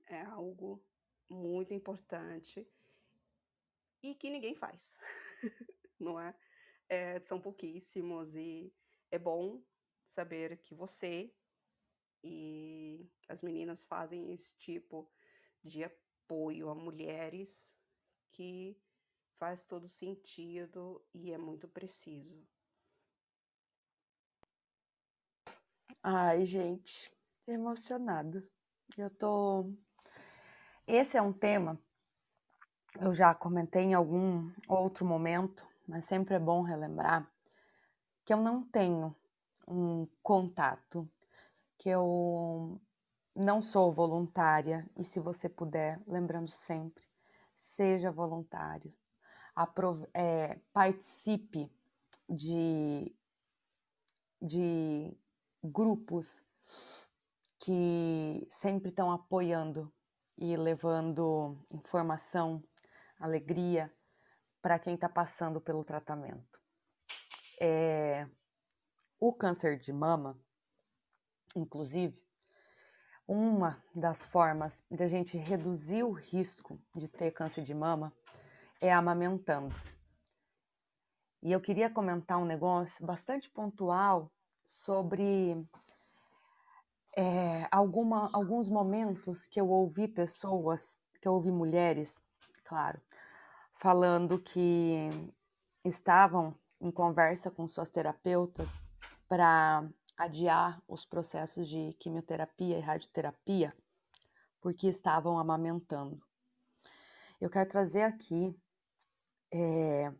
[0.06, 0.82] É algo
[1.28, 2.66] muito importante
[4.02, 4.94] e que ninguém faz,
[5.98, 6.34] não é?
[6.90, 7.20] É?
[7.20, 8.70] São pouquíssimos e
[9.10, 9.62] é bom
[10.08, 11.32] saber que você
[12.22, 15.10] e as meninas fazem esse tipo
[15.62, 17.66] de apoio a mulheres
[18.30, 18.76] que
[19.38, 22.46] faz todo sentido e é muito preciso.
[26.02, 27.10] Ai, gente,
[27.46, 28.46] emocionado.
[28.98, 29.72] Eu tô.
[30.86, 31.80] Esse é um tema,
[32.98, 37.28] eu já comentei em algum outro momento, mas sempre é bom relembrar
[38.24, 39.14] que eu não tenho
[39.66, 41.10] um contato,
[41.76, 42.80] que eu
[43.34, 47.04] não sou voluntária e se você puder, lembrando sempre,
[47.56, 48.92] seja voluntário,
[49.52, 51.68] aprove é, participe
[52.28, 53.12] de,
[54.40, 55.12] de
[55.64, 56.40] grupos
[57.58, 59.92] que sempre estão apoiando
[60.38, 62.62] e levando informação,
[63.18, 63.92] alegria
[64.62, 66.60] para quem está passando pelo tratamento.
[67.60, 68.26] É,
[69.18, 70.38] o câncer de mama,
[71.54, 72.18] inclusive,
[73.26, 78.12] uma das formas de a gente reduzir o risco de ter câncer de mama
[78.80, 79.74] é amamentando.
[81.42, 84.30] E eu queria comentar um negócio bastante pontual
[84.66, 85.66] sobre
[87.16, 92.22] é, alguma, alguns momentos que eu ouvi pessoas, que eu ouvi mulheres,
[92.64, 93.00] claro,
[93.80, 95.08] falando que
[95.82, 98.84] estavam em conversa com suas terapeutas
[99.26, 99.88] para
[100.18, 103.74] adiar os processos de quimioterapia e radioterapia
[104.60, 106.22] porque estavam amamentando.
[107.40, 108.54] Eu quero trazer aqui
[109.50, 110.12] é,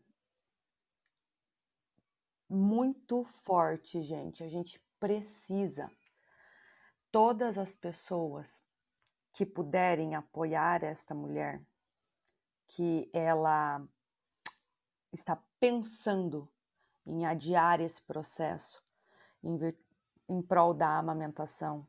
[2.48, 4.42] muito forte, gente.
[4.42, 5.90] A gente precisa.
[7.12, 8.62] Todas as pessoas
[9.34, 11.62] que puderem apoiar esta mulher,
[12.70, 13.83] que ela
[15.12, 16.48] está pensando
[17.04, 18.83] em adiar esse processo
[19.42, 19.59] em,
[20.28, 21.85] em prol da amamentação,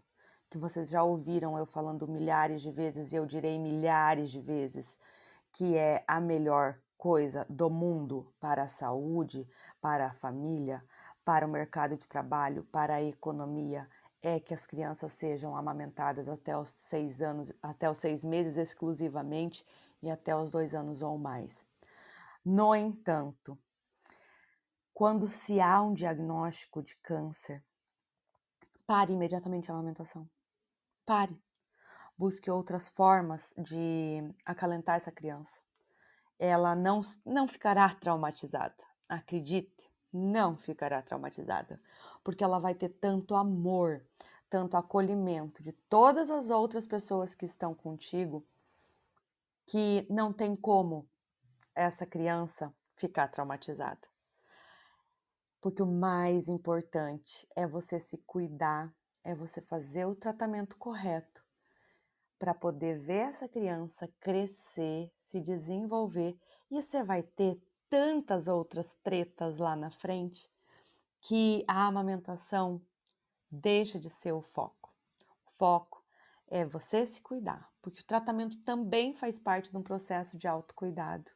[0.49, 4.97] que vocês já ouviram eu falando milhares de vezes e eu direi milhares de vezes,
[5.51, 9.47] que é a melhor coisa do mundo para a saúde,
[9.79, 10.83] para a família,
[11.23, 13.87] para o mercado de trabalho, para a economia,
[14.23, 19.63] é que as crianças sejam amamentadas até os seis anos, até os seis meses exclusivamente
[20.01, 21.65] e até os dois anos ou mais.
[22.43, 23.57] No entanto,
[24.93, 27.63] quando se há um diagnóstico de câncer,
[28.85, 30.29] pare imediatamente a amamentação.
[31.05, 31.41] Pare.
[32.17, 35.61] Busque outras formas de acalentar essa criança
[36.41, 38.83] ela não, não ficará traumatizada.
[39.07, 41.79] Acredite, não ficará traumatizada,
[42.23, 44.03] porque ela vai ter tanto amor,
[44.49, 48.43] tanto acolhimento de todas as outras pessoas que estão contigo,
[49.71, 51.09] que não tem como
[51.73, 54.05] essa criança ficar traumatizada.
[55.61, 58.93] Porque o mais importante é você se cuidar,
[59.23, 61.41] é você fazer o tratamento correto
[62.37, 66.37] para poder ver essa criança crescer, se desenvolver
[66.69, 67.57] e você vai ter
[67.89, 70.51] tantas outras tretas lá na frente
[71.21, 72.81] que a amamentação
[73.49, 74.93] deixa de ser o foco.
[75.45, 76.00] O foco
[76.51, 81.31] é você se cuidar, porque o tratamento também faz parte de um processo de autocuidado.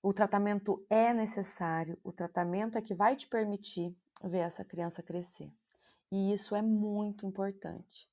[0.00, 5.52] O tratamento é necessário, o tratamento é que vai te permitir ver essa criança crescer.
[6.10, 8.08] E isso é muito importante.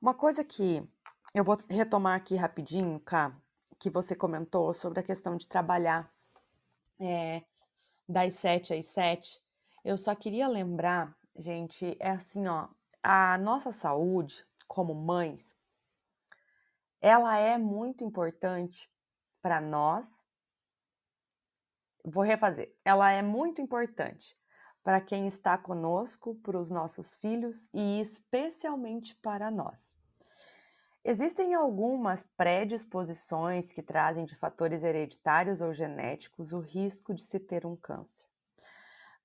[0.00, 0.88] Uma coisa que
[1.34, 3.36] eu vou retomar aqui rapidinho, Cá,
[3.78, 6.10] que você comentou sobre a questão de trabalhar
[6.98, 7.42] é,
[8.08, 9.40] das sete às sete.
[9.84, 12.68] Eu só queria lembrar, gente, é assim, ó,
[13.02, 15.56] a nossa saúde como mães,
[17.00, 18.88] ela é muito importante
[19.40, 20.26] para nós.
[22.04, 22.76] Vou refazer.
[22.84, 24.36] Ela é muito importante
[24.82, 29.96] para quem está conosco, para os nossos filhos e especialmente para nós.
[31.04, 37.64] Existem algumas predisposições que trazem de fatores hereditários ou genéticos o risco de se ter
[37.64, 38.26] um câncer.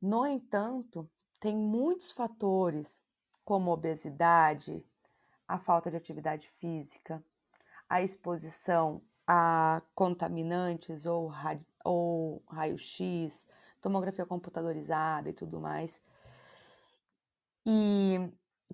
[0.01, 3.01] No entanto, tem muitos fatores,
[3.43, 4.85] como obesidade,
[5.53, 7.23] a falta de atividade física,
[7.87, 11.31] a exposição a contaminantes ou,
[11.85, 13.47] ou raio-x,
[13.79, 16.01] tomografia computadorizada e tudo mais.
[17.63, 18.17] E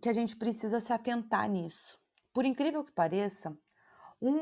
[0.01, 1.99] que a gente precisa se atentar nisso.
[2.33, 3.53] Por incrível que pareça,
[4.21, 4.39] um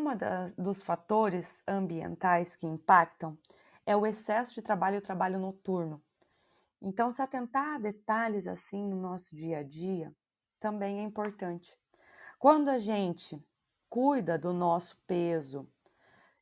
[0.55, 3.35] dos fatores ambientais que impactam
[3.83, 6.03] é o excesso de trabalho e o trabalho noturno.
[6.79, 10.15] Então, se atentar a detalhes assim no nosso dia a dia
[10.59, 11.75] também é importante.
[12.39, 13.43] Quando a gente
[13.89, 15.67] cuida do nosso peso,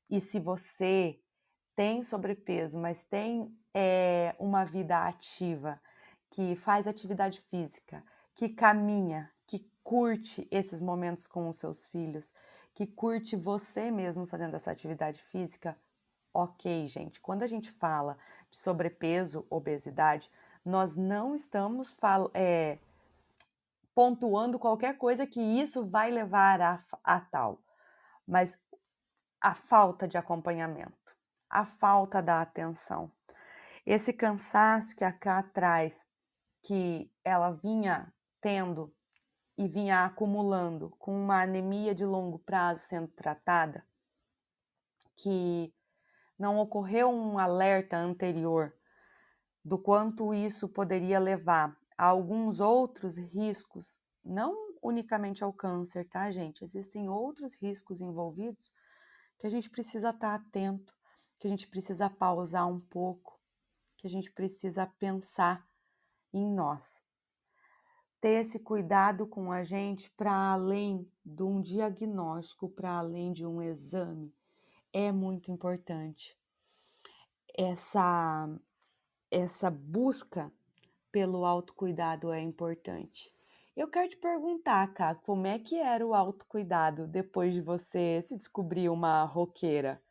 [0.10, 1.20] e se você
[1.76, 5.80] tem sobrepeso, mas tem é, uma vida ativa,
[6.30, 12.32] que faz atividade física, que caminha, que curte esses momentos com os seus filhos,
[12.74, 15.78] que curte você mesmo fazendo essa atividade física,
[16.34, 17.22] ok, gente.
[17.22, 18.18] Quando a gente fala
[18.50, 20.30] de sobrepeso, obesidade,
[20.66, 21.96] nós não estamos
[22.34, 22.80] é,
[23.96, 27.64] pontuando qualquer coisa que isso vai levar a, a tal,
[28.28, 28.62] mas
[29.40, 31.16] a falta de acompanhamento,
[31.50, 33.10] a falta da atenção,
[33.86, 36.06] esse cansaço que a Cá traz,
[36.62, 38.94] que ela vinha tendo
[39.58, 43.86] e vinha acumulando com uma anemia de longo prazo sendo tratada,
[45.16, 45.74] que
[46.38, 48.76] não ocorreu um alerta anterior
[49.64, 56.64] do quanto isso poderia levar alguns outros riscos, não unicamente ao câncer, tá, gente?
[56.64, 58.72] Existem outros riscos envolvidos
[59.38, 60.94] que a gente precisa estar atento,
[61.40, 63.40] que a gente precisa pausar um pouco,
[63.98, 65.68] que a gente precisa pensar
[66.34, 67.06] em nós
[68.26, 73.62] ter esse cuidado com a gente para além de um diagnóstico, para além de um
[73.62, 74.34] exame,
[74.92, 76.36] é muito importante.
[77.56, 78.50] Essa,
[79.30, 80.52] essa busca
[81.16, 83.34] pelo autocuidado é importante.
[83.74, 88.36] Eu quero te perguntar, Cá, como é que era o autocuidado depois de você se
[88.38, 90.04] descobrir uma roqueira?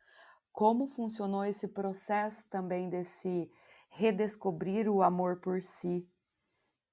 [0.51, 3.51] Como funcionou esse processo também desse
[3.87, 6.09] redescobrir o amor por si?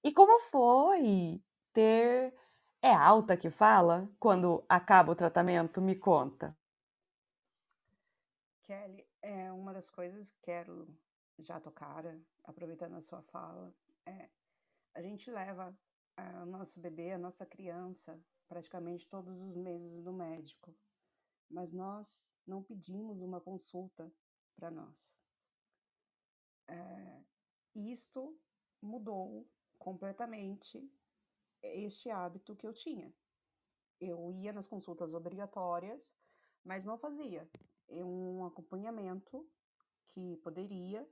[0.05, 1.43] E como foi
[1.73, 2.35] ter.
[2.83, 5.81] É alta que fala quando acaba o tratamento?
[5.81, 6.55] Me conta.
[8.65, 10.87] Kelly, é uma das coisas que quero
[11.39, 12.05] já tocar,
[12.45, 13.73] aproveitando a sua fala,
[14.07, 14.31] é
[14.95, 15.77] a gente leva
[16.43, 20.77] o nosso bebê, a nossa criança, praticamente todos os meses no médico,
[21.51, 24.13] mas nós não pedimos uma consulta
[24.55, 25.17] para nós.
[26.69, 27.25] É,
[27.75, 28.39] isto
[28.81, 29.49] mudou
[29.79, 30.87] completamente
[31.63, 33.13] este hábito que eu tinha.
[34.01, 36.15] Eu ia nas consultas obrigatórias,
[36.65, 37.49] mas não fazia
[37.89, 39.49] um acompanhamento
[40.09, 41.09] que poderia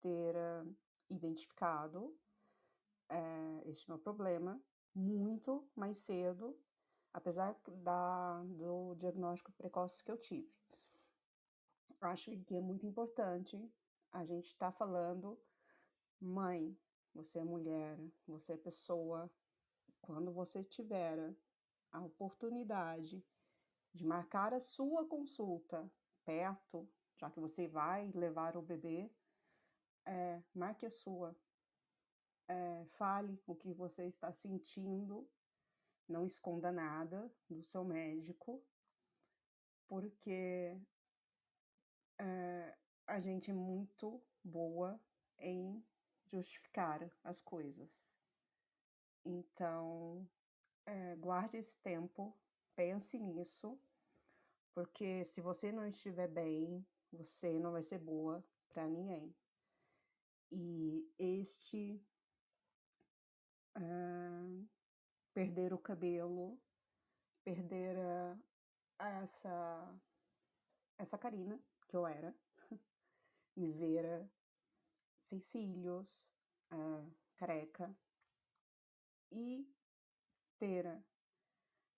[0.00, 0.76] ter uh,
[1.08, 2.16] identificado
[3.10, 4.60] uh, este meu problema
[4.94, 6.58] muito mais cedo,
[7.12, 10.50] apesar da, do diagnóstico precoce que eu tive.
[12.00, 13.58] Acho que é muito importante
[14.12, 15.38] a gente estar tá falando,
[16.20, 16.76] mãe,
[17.14, 19.30] você é mulher, você é pessoa.
[20.00, 21.34] Quando você tiver
[21.90, 23.24] a oportunidade
[23.92, 25.90] de marcar a sua consulta
[26.24, 29.10] perto, já que você vai levar o bebê,
[30.06, 31.36] é, marque a sua.
[32.48, 35.28] É, fale o que você está sentindo,
[36.08, 38.62] não esconda nada do seu médico,
[39.88, 40.80] porque
[42.18, 45.00] é, a gente é muito boa
[45.38, 45.84] em
[46.26, 48.06] justificar as coisas.
[49.24, 50.24] Então,
[50.86, 52.32] é, guarde esse tempo,
[52.76, 53.76] pense nisso,
[54.72, 59.34] porque se você não estiver bem, você não vai ser boa para ninguém.
[60.50, 62.00] E este
[63.76, 64.68] uh,
[65.34, 66.58] perder o cabelo,
[67.44, 68.42] perder uh,
[68.98, 70.00] essa
[70.98, 72.34] essa Karina que eu era,
[73.56, 74.28] me ver
[75.18, 76.28] sem cílios,
[76.72, 77.94] uh, careca
[79.30, 79.68] e
[80.58, 80.86] ter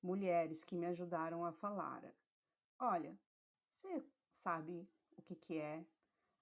[0.03, 2.03] mulheres que me ajudaram a falar.
[2.79, 3.19] Olha,
[3.71, 5.85] você sabe o que, que é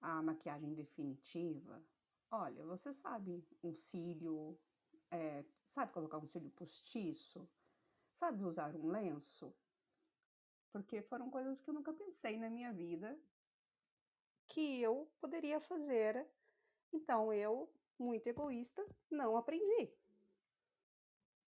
[0.01, 1.83] a maquiagem definitiva?
[2.29, 4.59] Olha, você sabe um cílio,
[5.09, 7.49] é, sabe colocar um cílio postiço?
[8.11, 9.55] Sabe usar um lenço?
[10.71, 13.17] Porque foram coisas que eu nunca pensei na minha vida
[14.47, 16.27] que eu poderia fazer.
[16.91, 19.93] Então eu, muito egoísta, não aprendi.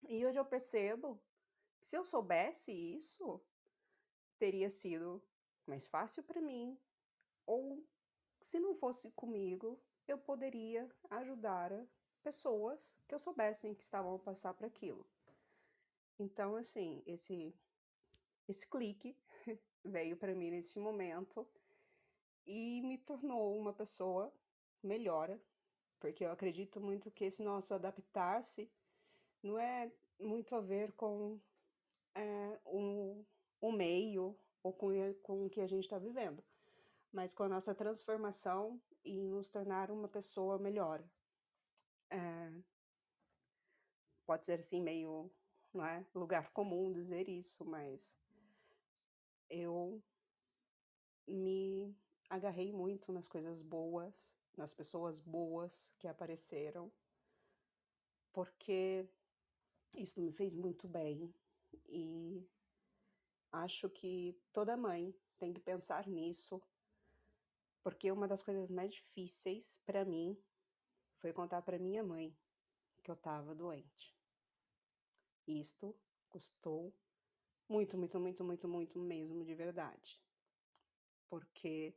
[0.07, 1.21] E hoje eu percebo
[1.79, 3.41] que se eu soubesse isso,
[4.37, 5.23] teria sido
[5.65, 6.77] mais fácil para mim,
[7.45, 7.83] ou
[8.41, 11.71] se não fosse comigo, eu poderia ajudar
[12.23, 15.05] pessoas que eu soubessem que estavam a passar por aquilo.
[16.17, 17.53] Então, assim, esse
[18.47, 19.17] esse clique
[19.83, 21.47] veio para mim nesse momento
[22.45, 24.31] e me tornou uma pessoa
[24.83, 25.39] melhor,
[25.99, 28.69] porque eu acredito muito que esse nosso adaptar-se
[29.41, 31.39] não é muito a ver com
[32.13, 32.59] é,
[33.75, 34.89] meio ou com,
[35.21, 36.43] com o que a gente está vivendo,
[37.11, 41.03] mas com a nossa transformação e nos tornar uma pessoa melhor.
[42.09, 42.51] É,
[44.25, 45.31] pode ser assim meio
[45.75, 48.15] não é lugar comum dizer isso, mas
[49.49, 50.01] eu
[51.27, 51.95] me
[52.29, 56.91] agarrei muito nas coisas boas, nas pessoas boas que apareceram,
[58.31, 59.07] porque
[59.93, 61.33] isso me fez muito bem
[61.87, 62.47] e
[63.51, 66.61] acho que toda mãe tem que pensar nisso,
[67.85, 70.35] porque uma das coisas mais difíceis para mim
[71.19, 72.35] foi contar para minha mãe
[73.03, 74.17] que eu estava doente.
[75.45, 75.95] Isto
[76.27, 76.91] custou
[77.69, 80.19] muito, muito, muito, muito, muito mesmo de verdade.
[81.29, 81.95] Porque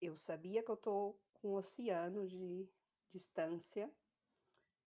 [0.00, 2.68] eu sabia que eu tô com um oceano de
[3.08, 3.88] distância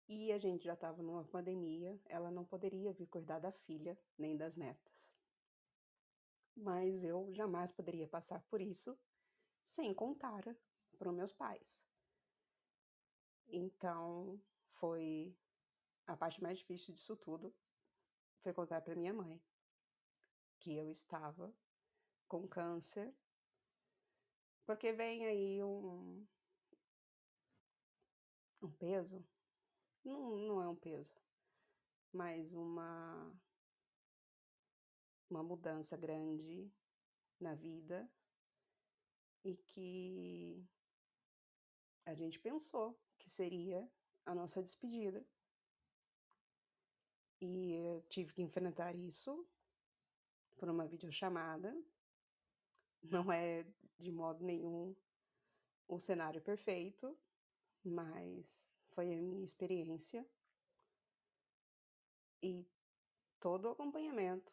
[0.07, 4.35] e a gente já estava numa pandemia, ela não poderia vir cuidar da filha nem
[4.35, 5.13] das netas.
[6.55, 8.97] Mas eu jamais poderia passar por isso
[9.69, 10.43] sem contar
[10.97, 11.85] para os meus pais.
[13.47, 14.41] Então,
[14.79, 15.37] foi
[16.07, 17.55] a parte mais difícil disso tudo
[18.41, 19.39] foi contar para minha mãe
[20.59, 21.53] que eu estava
[22.27, 23.13] com câncer,
[24.65, 26.25] porque vem aí um,
[28.63, 29.23] um peso,
[30.03, 31.15] não, não é um peso,
[32.11, 33.31] mas uma,
[35.29, 36.71] uma mudança grande
[37.39, 38.09] na vida
[39.43, 40.67] e que
[42.05, 43.89] a gente pensou que seria
[44.25, 45.25] a nossa despedida.
[47.41, 49.47] E eu tive que enfrentar isso
[50.57, 51.75] por uma videochamada.
[53.01, 53.65] Não é
[53.97, 54.95] de modo nenhum
[55.87, 57.17] o cenário perfeito,
[57.83, 60.25] mas foi a minha experiência.
[62.41, 62.65] E
[63.39, 64.51] todo o acompanhamento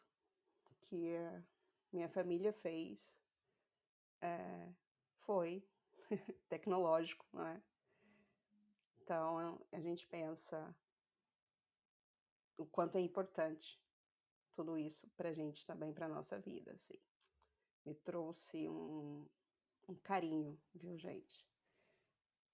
[0.81, 1.43] que a
[1.91, 3.19] minha família fez
[4.21, 4.73] é,
[5.19, 5.63] foi
[6.49, 7.61] tecnológico, não é?
[9.01, 10.75] Então a gente pensa
[12.57, 13.79] o quanto é importante
[14.53, 16.99] tudo isso pra gente também, pra nossa vida, assim.
[17.85, 19.25] Me trouxe um,
[19.87, 21.47] um carinho, viu, gente?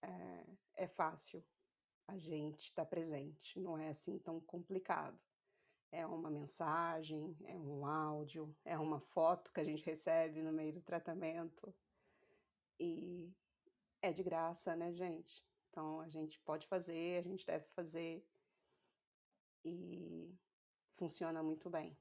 [0.01, 1.43] É, é fácil
[2.07, 5.17] a gente estar tá presente, não é assim tão complicado.
[5.93, 10.73] É uma mensagem, é um áudio, é uma foto que a gente recebe no meio
[10.73, 11.71] do tratamento.
[12.79, 13.31] E
[14.01, 15.45] é de graça, né, gente?
[15.69, 18.25] Então a gente pode fazer, a gente deve fazer.
[19.63, 20.35] E
[20.95, 21.95] funciona muito bem.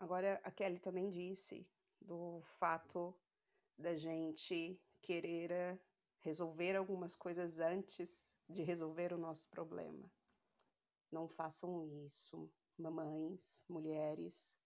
[0.00, 1.64] Agora, a Kelly também disse
[2.00, 3.14] do fato
[3.78, 5.78] da gente querer eh,
[6.22, 10.10] resolver algumas coisas antes de resolver o nosso problema.
[11.10, 14.56] Não façam isso, mamães, mulheres.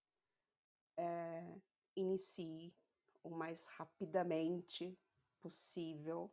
[0.96, 1.60] É,
[1.96, 2.74] inicie
[3.22, 4.98] o mais rapidamente
[5.40, 6.30] possível.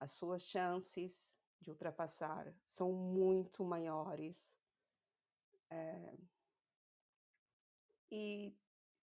[0.00, 4.58] As suas chances de ultrapassar são muito maiores.
[5.70, 6.16] É,
[8.10, 8.54] e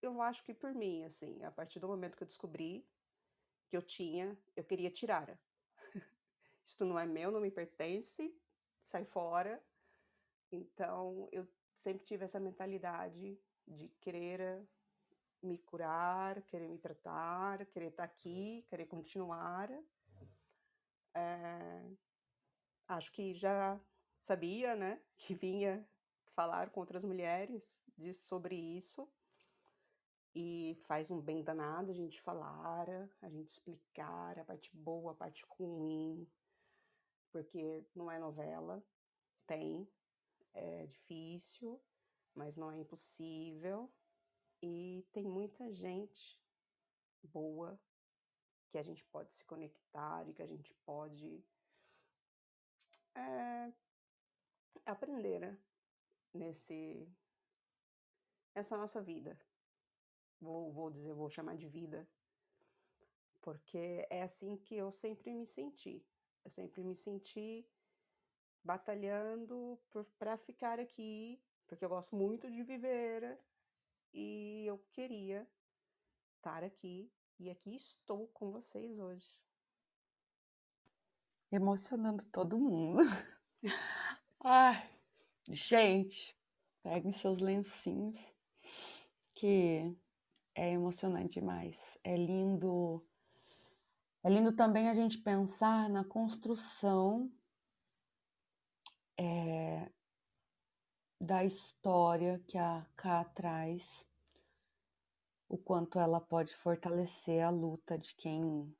[0.02, 2.88] eu acho que por mim, assim, a partir do momento que eu descobri
[3.68, 5.40] que eu tinha, eu queria tirar.
[6.64, 8.34] Isto não é meu, não me pertence,
[8.86, 9.64] sai fora.
[10.52, 14.68] Então, eu sempre tive essa mentalidade de querer
[15.41, 19.70] me curar, querer me tratar, querer estar aqui, querer continuar.
[21.14, 21.91] É,
[22.88, 23.80] acho que já
[24.20, 25.88] sabia, né, que vinha
[26.36, 29.10] falar com outras mulheres de, sobre isso.
[30.36, 32.88] E faz um bem danado a gente falar,
[33.22, 36.28] a gente explicar a parte boa, a parte ruim.
[37.32, 38.84] porque não é novela,
[39.47, 39.88] tem,
[40.54, 41.82] é difícil,
[42.34, 43.91] mas não é impossível.
[44.62, 46.39] E tem muita gente
[47.24, 47.80] boa
[48.70, 51.43] que a gente pode se conectar e que a gente pode
[53.16, 53.74] é,
[54.86, 55.58] aprender né?
[56.34, 57.08] nesse
[58.54, 59.39] essa nossa vida.
[60.39, 62.08] Vou, vou dizer, vou chamar de vida,
[63.41, 66.06] porque é assim que eu sempre me senti.
[66.43, 67.68] Eu sempre me senti
[68.64, 69.80] batalhando
[70.18, 73.39] para ficar aqui, porque eu gosto muito de viver
[74.14, 75.47] e eu queria
[76.38, 79.36] estar aqui e aqui estou com vocês hoje.
[81.51, 83.01] Emocionando todo mundo.
[84.43, 84.89] Ai,
[85.49, 86.38] gente,
[86.84, 88.20] peguem seus lencinhos,
[89.32, 89.95] que
[90.53, 91.97] é emocionante demais.
[92.03, 93.03] É lindo.
[94.22, 97.32] É lindo também a gente pensar na construção
[99.20, 99.92] é,
[101.20, 104.08] da história que a K traz,
[105.50, 108.74] o quanto ela pode fortalecer a luta de quem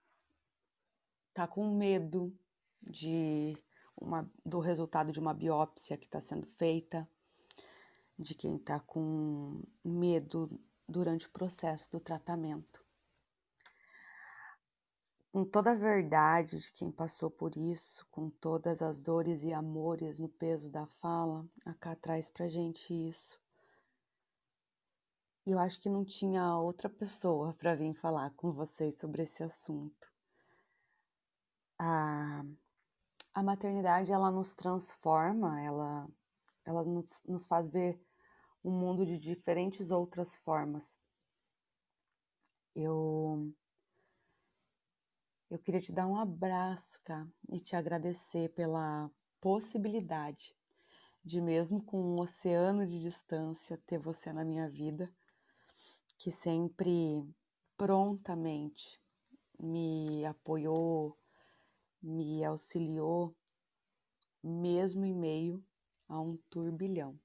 [1.34, 2.34] tá com medo
[2.82, 3.58] de
[4.00, 7.06] uma, do resultado de uma biópsia que está sendo feita,
[8.18, 10.50] de quem está com medo
[10.88, 12.82] durante o processo do tratamento.
[15.32, 20.18] Com toda a verdade de quem passou por isso, com todas as dores e amores
[20.18, 23.40] no peso da fala, a Cá traz pra gente isso.
[25.46, 29.44] E eu acho que não tinha outra pessoa para vir falar com vocês sobre esse
[29.44, 30.12] assunto.
[31.78, 32.44] A,
[33.32, 36.10] a maternidade, ela nos transforma, ela,
[36.66, 36.84] ela
[37.28, 38.02] nos faz ver
[38.64, 41.00] o um mundo de diferentes outras formas.
[42.76, 43.54] Eu
[45.50, 49.10] eu queria te dar um abraço, cara, e te agradecer pela
[49.42, 50.56] possibilidade
[51.24, 55.12] de mesmo com um oceano de distância ter você na minha vida,
[56.18, 57.28] que sempre
[57.76, 59.02] prontamente
[59.60, 61.18] me apoiou,
[62.02, 63.36] me auxiliou,
[64.44, 65.64] mesmo em meio
[66.08, 67.20] a um turbilhão.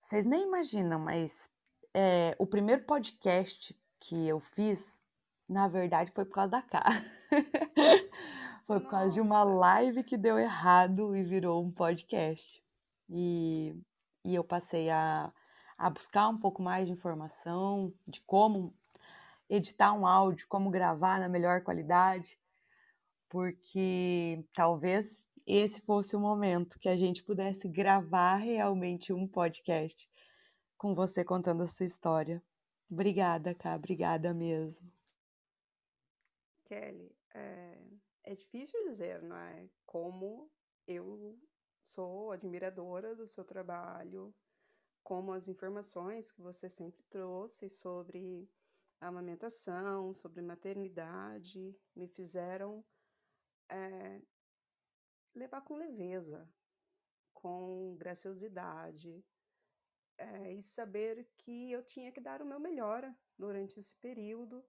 [0.00, 1.50] Vocês nem imaginam, mas
[1.92, 5.02] é, o primeiro podcast que eu fiz
[5.48, 6.82] na verdade, foi por causa da K.
[8.66, 12.62] foi por causa de uma live que deu errado e virou um podcast.
[13.08, 13.74] E,
[14.24, 15.32] e eu passei a,
[15.78, 18.74] a buscar um pouco mais de informação de como
[19.48, 22.38] editar um áudio, como gravar na melhor qualidade,
[23.28, 30.08] porque talvez esse fosse o momento que a gente pudesse gravar realmente um podcast
[30.76, 32.42] com você contando a sua história.
[32.90, 34.95] Obrigada, Cá, obrigada mesmo.
[36.66, 37.78] Kelly, é,
[38.24, 39.68] é difícil dizer, não é?
[39.86, 40.50] Como
[40.86, 41.38] eu
[41.84, 44.34] sou admiradora do seu trabalho,
[45.02, 48.50] como as informações que você sempre trouxe sobre
[49.00, 52.84] amamentação, sobre maternidade, me fizeram
[53.68, 54.20] é,
[55.34, 56.48] levar com leveza,
[57.32, 59.24] com graciosidade,
[60.18, 64.64] é, e saber que eu tinha que dar o meu melhor durante esse período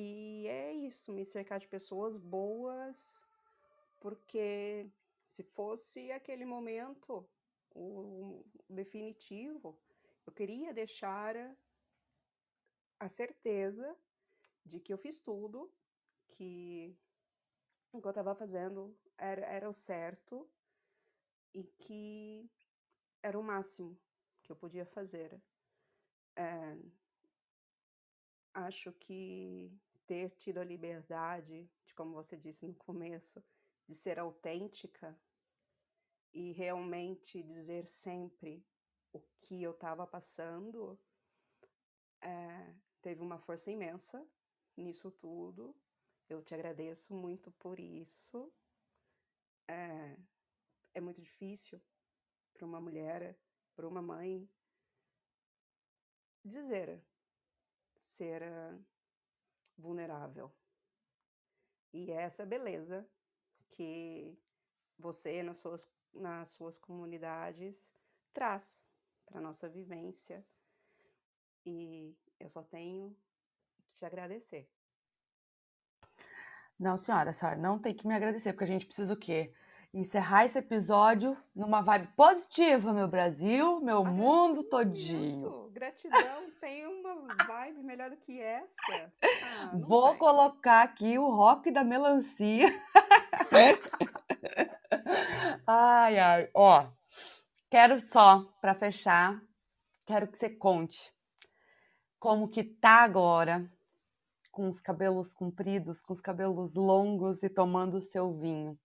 [0.00, 3.20] e é isso, me cercar de pessoas boas,
[3.98, 4.88] porque
[5.26, 7.28] se fosse aquele momento,
[7.74, 9.76] o, definitivo,
[10.24, 11.34] eu queria deixar
[13.00, 13.98] a certeza
[14.64, 15.68] de que eu fiz tudo,
[16.28, 16.96] que
[17.90, 20.48] o que eu estava fazendo era, era o certo
[21.52, 22.48] e que
[23.20, 23.98] era o máximo
[24.44, 25.42] que eu podia fazer.
[26.36, 26.76] É,
[28.54, 29.72] acho que
[30.08, 33.44] ter tido a liberdade de, como você disse no começo,
[33.86, 35.16] de ser autêntica
[36.32, 38.66] e realmente dizer sempre
[39.12, 40.98] o que eu estava passando,
[42.22, 44.26] é, teve uma força imensa
[44.74, 45.76] nisso tudo.
[46.26, 48.50] Eu te agradeço muito por isso.
[49.68, 50.16] É,
[50.94, 51.80] é muito difícil
[52.54, 53.38] para uma mulher,
[53.76, 54.48] para uma mãe,
[56.42, 57.02] dizer,
[57.98, 58.42] ser
[59.78, 60.52] vulnerável.
[61.92, 63.08] E é essa beleza
[63.70, 64.36] que
[64.98, 67.90] você nas suas, nas suas comunidades
[68.32, 68.86] traz
[69.24, 70.44] para nossa vivência.
[71.64, 73.16] E eu só tenho
[73.86, 74.68] que te agradecer.
[76.78, 79.52] Não, senhora, senhora não tem que me agradecer, porque a gente precisa o quê?
[79.98, 85.70] Encerrar esse episódio numa vibe positiva, meu Brasil, meu mundo todinho.
[85.72, 89.12] Gratidão, tem uma vibe melhor do que essa.
[89.20, 92.68] Ah, Vou colocar aqui o rock da melancia.
[95.66, 96.86] ai, ai, ó.
[97.68, 99.42] Quero só, para fechar,
[100.06, 101.12] quero que você conte
[102.20, 103.68] como que tá agora
[104.52, 108.78] com os cabelos compridos, com os cabelos longos e tomando o seu vinho.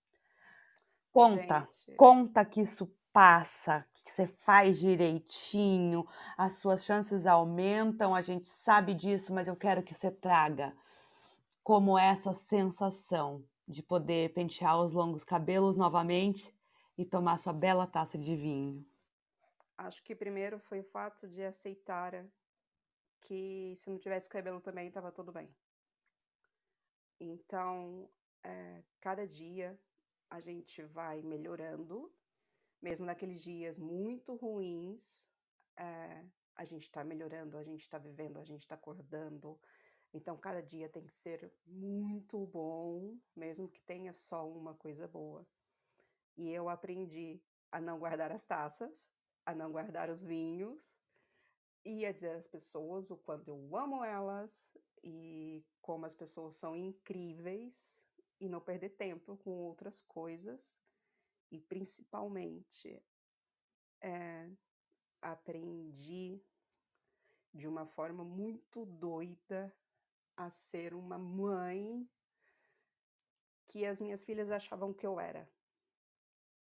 [1.14, 1.96] Conta, Gente.
[1.96, 8.96] conta que isso passa, que você faz direitinho, as suas chances aumentam, a gente sabe
[8.96, 10.76] disso, mas eu quero que você traga
[11.64, 16.52] como essa sensação de poder pentear os longos cabelos novamente
[16.98, 18.84] e tomar sua bela taça de vinho.
[19.78, 22.26] Acho que primeiro foi o fato de aceitar
[23.22, 25.48] que se não tivesse cabelo também estava tudo bem.
[27.20, 28.10] Então,
[28.44, 29.80] é, cada dia
[30.34, 32.12] a gente vai melhorando,
[32.82, 35.24] mesmo naqueles dias muito ruins,
[35.78, 36.26] é,
[36.56, 39.60] a gente está melhorando, a gente está vivendo, a gente está acordando.
[40.12, 45.46] Então, cada dia tem que ser muito bom, mesmo que tenha só uma coisa boa.
[46.36, 47.40] E eu aprendi
[47.72, 49.12] a não guardar as taças,
[49.46, 50.96] a não guardar os vinhos,
[51.86, 54.72] e a dizer às pessoas o quanto eu amo elas
[55.04, 58.03] e como as pessoas são incríveis
[58.40, 60.82] e não perder tempo com outras coisas
[61.52, 63.02] e principalmente
[64.02, 64.50] é,
[65.22, 66.42] aprendi
[67.54, 69.74] de uma forma muito doida
[70.36, 72.10] a ser uma mãe
[73.68, 75.48] que as minhas filhas achavam que eu era.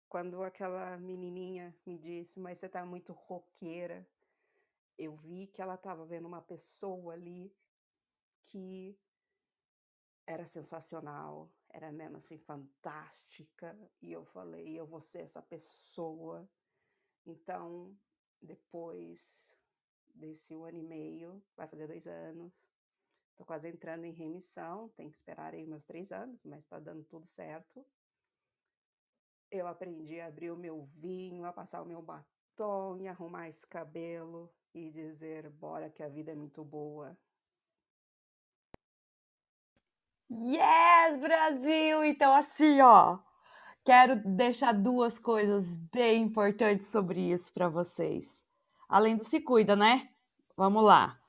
[0.09, 4.05] Quando aquela menininha me disse, mas você tá muito roqueira,
[4.97, 7.53] eu vi que ela estava vendo uma pessoa ali
[8.43, 8.99] que
[10.27, 16.49] era sensacional, era mesmo assim fantástica, e eu falei, eu vou ser essa pessoa.
[17.25, 17.95] Então,
[18.41, 19.55] depois
[20.13, 22.53] desse um ano e meio, vai fazer dois anos,
[23.35, 27.03] tô quase entrando em remissão, tem que esperar aí meus três anos, mas tá dando
[27.03, 27.85] tudo certo.
[29.49, 33.67] Eu aprendi a abrir o meu vinho, a passar o meu batom e arrumar esse
[33.67, 37.17] cabelo e dizer: bora que a vida é muito boa.
[40.33, 42.05] Yes, Brasil!
[42.05, 43.19] Então, assim, ó,
[43.83, 48.45] quero deixar duas coisas bem importantes sobre isso para vocês.
[48.87, 50.07] Além do se cuida, né?
[50.55, 51.19] Vamos lá.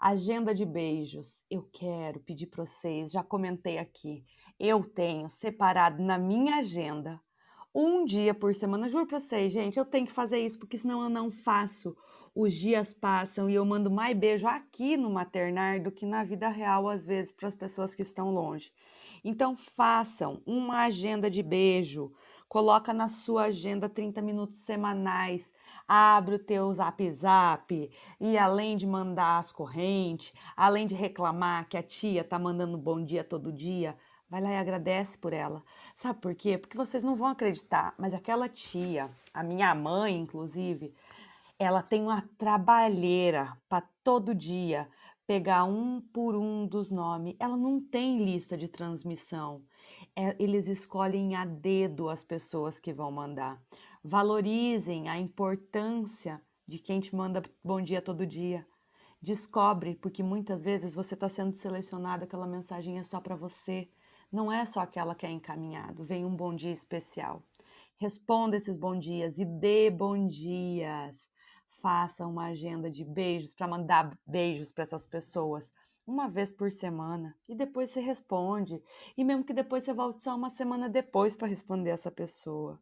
[0.00, 1.44] Agenda de beijos.
[1.50, 4.24] Eu quero pedir para vocês, já comentei aqui.
[4.58, 7.20] Eu tenho separado na minha agenda
[7.74, 8.88] um dia por semana.
[8.88, 11.94] Juro para vocês, gente, eu tenho que fazer isso porque senão eu não faço
[12.36, 16.50] os dias passam e eu mando mais beijo aqui no maternar do que na vida
[16.50, 18.70] real, às vezes, para as pessoas que estão longe.
[19.24, 22.12] Então, façam uma agenda de beijo,
[22.46, 25.50] coloca na sua agenda 30 minutos semanais,
[25.88, 31.78] abre o teu zap zap e além de mandar as correntes, além de reclamar que
[31.78, 33.96] a tia tá mandando bom dia todo dia,
[34.28, 35.62] vai lá e agradece por ela.
[35.94, 36.58] Sabe por quê?
[36.58, 40.92] Porque vocês não vão acreditar, mas aquela tia, a minha mãe, inclusive,
[41.58, 44.88] ela tem uma trabalheira para todo dia
[45.26, 47.34] pegar um por um dos nomes.
[47.38, 49.64] Ela não tem lista de transmissão.
[50.14, 53.60] É, eles escolhem a dedo as pessoas que vão mandar.
[54.04, 58.66] Valorizem a importância de quem te manda bom dia todo dia.
[59.20, 63.88] Descobre, porque muitas vezes você está sendo selecionado, aquela mensagem é só para você.
[64.30, 67.42] Não é só aquela que é encaminhado, vem um bom dia especial.
[67.96, 71.26] Responda esses bom dias e dê bom dias
[71.80, 75.72] faça uma agenda de beijos para mandar beijos para essas pessoas
[76.06, 78.82] uma vez por semana e depois você responde.
[79.16, 82.80] E mesmo que depois você volte só uma semana depois para responder essa pessoa.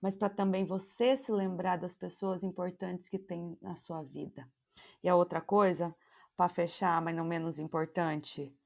[0.00, 4.48] Mas para também você se lembrar das pessoas importantes que tem na sua vida.
[5.02, 5.94] E a outra coisa,
[6.36, 8.56] para fechar, mas não menos importante,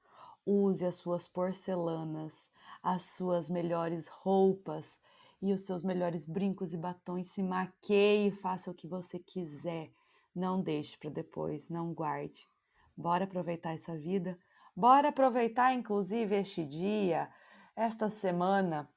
[0.45, 2.51] use as suas porcelanas,
[2.83, 5.01] as suas melhores roupas,
[5.41, 9.91] e os seus melhores brincos e batons, se maqueie e faça o que você quiser.
[10.35, 12.49] Não deixe para depois, não guarde.
[12.97, 14.39] Bora aproveitar essa vida?
[14.75, 17.31] Bora aproveitar, inclusive, este dia,
[17.75, 18.89] esta semana,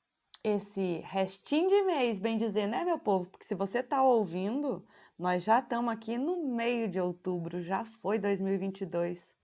[0.44, 3.30] esse restinho de mês, bem dizer, né, meu povo?
[3.30, 4.86] Porque se você está ouvindo,
[5.18, 9.36] nós já estamos aqui no meio de outubro, já foi 2022.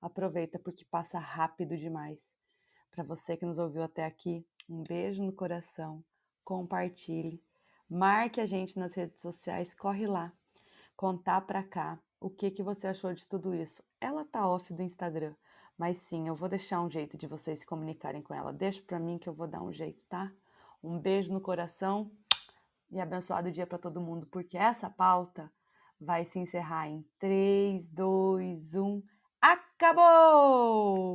[0.00, 2.34] Aproveita porque passa rápido demais.
[2.90, 6.04] Para você que nos ouviu até aqui, um beijo no coração
[6.46, 7.42] compartilhe,
[7.90, 10.32] marque a gente nas redes sociais, corre lá,
[10.96, 13.82] contar para cá o que que você achou de tudo isso.
[14.00, 15.34] Ela tá off do Instagram,
[15.76, 18.52] mas sim, eu vou deixar um jeito de vocês se comunicarem com ela.
[18.52, 20.32] Deixa para mim que eu vou dar um jeito, tá?
[20.80, 22.12] Um beijo no coração
[22.92, 25.52] e abençoado dia para todo mundo, porque essa pauta
[26.00, 29.02] vai se encerrar em 3, 2, 1.
[29.40, 31.14] Acabou!